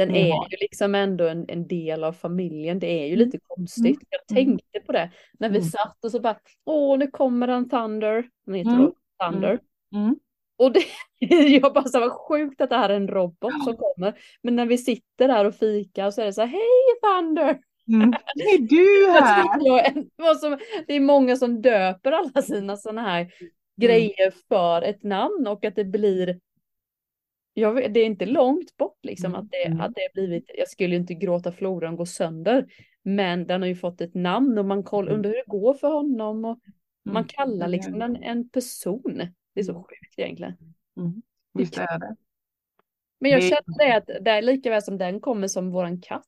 [0.00, 0.22] Den mm.
[0.22, 2.78] är ju liksom ändå en, en, del av familjen.
[2.78, 3.44] Det är ju lite mm.
[3.46, 3.84] konstigt.
[3.84, 4.06] Mm.
[4.10, 5.68] Jag tänkte på det när vi mm.
[5.68, 8.28] satt och så bara, åh, nu kommer han Thunder.
[8.46, 8.92] Han heter mm.
[9.22, 9.58] Thunder.
[9.94, 10.16] Mm.
[10.58, 10.84] Och det,
[11.46, 14.14] jag bara så vad sjukt att det här är en robot som kommer.
[14.42, 17.58] Men när vi sitter där och fikar så är det så här, hej Thunder!
[17.88, 18.10] Mm.
[18.34, 20.86] Är du här?
[20.86, 23.52] det är många som döper alla sina sådana här mm.
[23.80, 26.40] grejer för ett namn och att det blir
[27.60, 29.80] jag, det är inte långt bort liksom att det, mm.
[29.80, 32.66] att det blivit, jag skulle inte gråta floran gå sönder,
[33.02, 35.88] men den har ju fått ett namn och man kollar, undrar hur det går för
[35.88, 36.58] honom och
[37.04, 37.28] man mm.
[37.28, 39.22] kallar liksom den en person.
[39.54, 40.52] Det är så sjukt egentligen.
[40.96, 41.22] Mm.
[41.54, 42.16] Visst är det.
[43.20, 46.26] Men jag känner det att det är lika väl som den kommer som våran katt.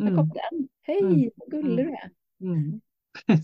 [0.00, 0.16] Mm.
[0.16, 0.68] kom den.
[0.82, 1.30] Hej, mm.
[1.36, 2.10] vad gullig du är.
[2.40, 2.80] Mm.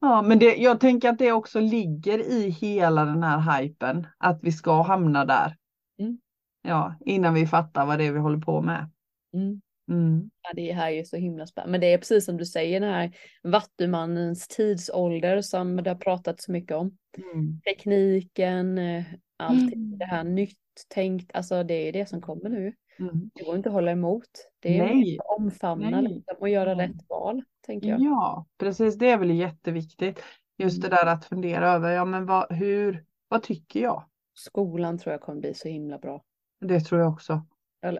[0.00, 4.38] ja, men det, jag tänker att det också ligger i hela den här hypen, att
[4.42, 5.56] vi ska hamna där.
[5.98, 6.18] Mm.
[6.62, 8.90] Ja, innan vi fattar vad det är vi håller på med.
[9.34, 9.60] Mm.
[9.90, 10.30] Mm.
[10.42, 11.70] Ja, det här är ju så himla spännande.
[11.70, 16.40] Men det är precis som du säger, den här vattumannens tidsålder som det har pratat
[16.40, 16.98] så mycket om.
[17.32, 17.60] Mm.
[17.60, 19.04] Tekniken, eh,
[19.36, 19.98] allting mm.
[19.98, 22.72] det här nytt tänkt, alltså det är det som kommer nu.
[22.98, 23.30] Mm.
[23.34, 24.50] Det går inte att hålla emot.
[24.60, 25.18] Det är Nej.
[25.18, 28.00] att omfamna liksom och göra rätt val, tänker jag.
[28.00, 28.98] Ja, precis.
[28.98, 30.22] Det är väl jätteviktigt.
[30.58, 30.96] Just det mm.
[30.96, 34.04] där att fundera över, ja men vad, hur, vad tycker jag?
[34.34, 36.22] Skolan tror jag kommer bli så himla bra.
[36.60, 37.46] Det tror jag också.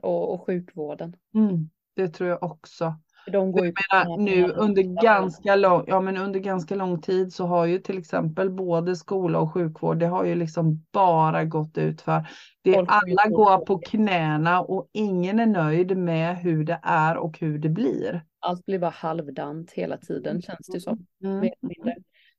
[0.03, 1.17] Och, och sjukvården.
[1.35, 2.95] Mm, det tror jag också.
[3.27, 7.47] De går ju menar, nu under ganska, lång, ja, men under ganska lång tid så
[7.47, 12.01] har ju till exempel både skola och sjukvård, det har ju liksom bara gått ut
[12.01, 12.27] för.
[12.63, 17.59] Det, alla går på knäna och ingen är nöjd med hur det är och hur
[17.59, 18.25] det blir.
[18.41, 21.07] Allt blir bara halvdant hela tiden känns det som.
[21.25, 21.51] Mm.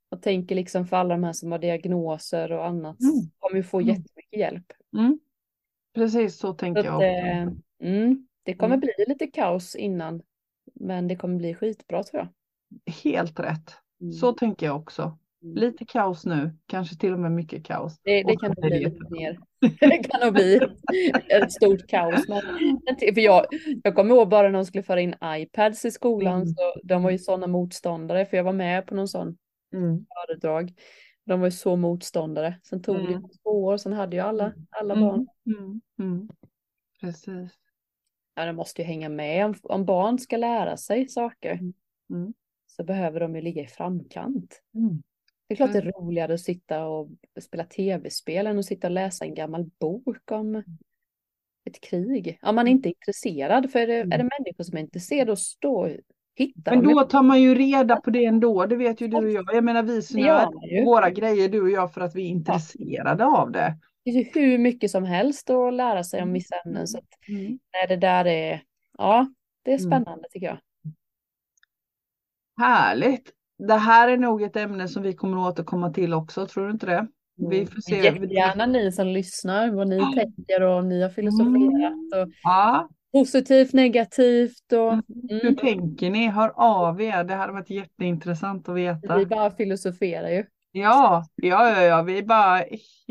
[0.09, 3.13] Jag tänker liksom för alla de här som har diagnoser och annat mm.
[3.39, 3.89] kommer ju få mm.
[3.89, 4.65] jättemycket hjälp.
[4.97, 5.19] Mm.
[5.95, 7.05] Precis så tänker så jag också.
[7.05, 7.47] Eh,
[7.93, 8.79] mm, det kommer mm.
[8.79, 10.21] bli lite kaos innan
[10.73, 12.29] men det kommer bli skitbra tror jag.
[13.03, 13.73] Helt rätt.
[14.01, 14.13] Mm.
[14.13, 15.17] Så tänker jag också.
[15.43, 15.55] Mm.
[15.55, 17.99] Lite kaos nu, kanske till och med mycket kaos.
[18.03, 19.39] Det, det kan nog bli lite mer.
[19.79, 20.59] Det kan nog bli
[21.29, 22.27] ett stort kaos.
[22.27, 22.41] Men,
[23.13, 23.45] för jag,
[23.83, 26.47] jag kommer ihåg bara när de skulle föra in iPads i skolan, mm.
[26.47, 29.37] så de var ju sådana motståndare, för jag var med på någon sån
[29.73, 30.05] mm.
[30.27, 30.73] föredrag.
[31.25, 32.59] De var ju så motståndare.
[32.63, 33.11] Sen tog mm.
[33.11, 35.05] det två år, sen hade ju alla, alla mm.
[35.05, 35.27] barn.
[35.45, 35.81] Mm.
[35.99, 36.29] Mm.
[37.01, 37.62] Precis
[38.35, 39.45] ja, de måste ju hänga med.
[39.45, 41.73] Om, om barn ska lära sig saker mm.
[42.09, 42.33] mm.
[42.67, 44.61] så behöver de ju ligga i framkant.
[44.75, 45.03] Mm.
[45.47, 47.09] Det är klart det är roligare att sitta och
[47.41, 50.63] spela tv-spel än att sitta och läsa en gammal bok om
[51.65, 52.39] ett krig.
[52.41, 54.29] Om man inte är intresserad, för är det, är det mm.
[54.39, 55.89] människor som är intresserade, då
[56.35, 59.29] hittar Men då tar man ju reda på det ändå, det vet ju du och
[59.29, 59.45] jag.
[59.53, 63.41] Jag menar vi snör våra grejer, du och jag, för att vi är intresserade ja.
[63.41, 63.77] av det.
[64.05, 66.33] Det finns ju hur mycket som helst att lära sig om mm.
[66.33, 66.87] vissa ämnen.
[66.87, 67.59] Så att, mm.
[67.87, 68.61] det där är,
[68.97, 69.27] ja,
[69.63, 69.89] det är mm.
[69.89, 70.25] spännande mm.
[70.31, 70.57] tycker jag.
[72.57, 73.31] Härligt.
[73.67, 76.71] Det här är nog ett ämne som vi kommer att återkomma till också, tror du
[76.71, 77.07] inte det?
[77.35, 77.67] Vi mm.
[77.67, 78.03] får se.
[78.03, 80.13] Jättegärna ni som lyssnar vad ni ja.
[80.15, 82.27] tänker och om ni har filosoferat.
[82.27, 82.89] Och ja.
[83.11, 84.93] Positivt, negativt och...
[84.93, 85.03] Mm.
[85.29, 86.27] Hur tänker ni?
[86.27, 87.23] Hör av er.
[87.23, 89.17] Det hade varit jätteintressant att veta.
[89.17, 90.45] Vi bara filosoferar ju.
[90.75, 92.63] Ja, ja, ja, ja, vi bara,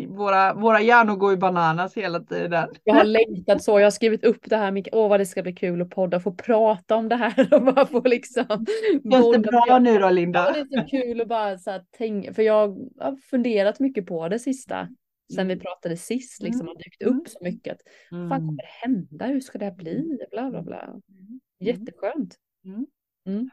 [0.08, 2.68] våra, våra hjärnor går ju bananas hela tiden.
[2.84, 5.42] Jag har längtat så, jag har skrivit upp det här mycket, åh vad det ska
[5.42, 8.66] bli kul att podda, få prata om det här och bara få liksom.
[9.12, 10.38] Känns det bra nu då Linda?
[10.46, 12.68] Ja, det är så kul att bara så här, tänka, för jag
[13.00, 14.88] har funderat mycket på det sista,
[15.34, 15.62] sen vi mm.
[15.62, 17.78] pratade sist, liksom har dykt upp så mycket.
[18.12, 18.22] Mm.
[18.22, 20.82] Vad fan kommer det hända, hur ska det här bli, bla bla bla.
[20.82, 21.40] Mm.
[21.58, 22.36] Jätteskönt.
[22.64, 22.86] Mm.
[23.26, 23.50] Mm.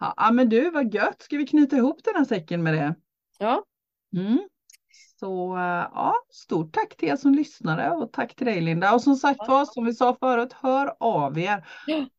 [0.00, 1.22] Ja, men du, vad gött.
[1.22, 2.94] Ska vi knyta ihop den här säcken med det?
[3.38, 3.64] Ja.
[4.16, 4.38] Mm.
[5.20, 5.54] Så
[5.94, 8.94] ja, stort tack till er som lyssnade och tack till dig Linda.
[8.94, 11.66] Och som sagt var, som vi sa förut, hör av er.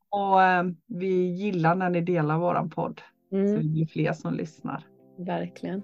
[0.09, 3.01] Och eh, vi gillar när ni delar våran podd.
[3.31, 3.47] Mm.
[3.47, 4.85] Så det blir fler som lyssnar.
[5.17, 5.83] Verkligen.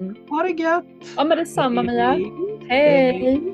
[0.00, 0.16] Mm.
[0.28, 0.84] Ha det gött!
[1.16, 2.10] Ja men detsamma Mia.
[2.10, 2.32] Hej!
[2.68, 3.52] Hej.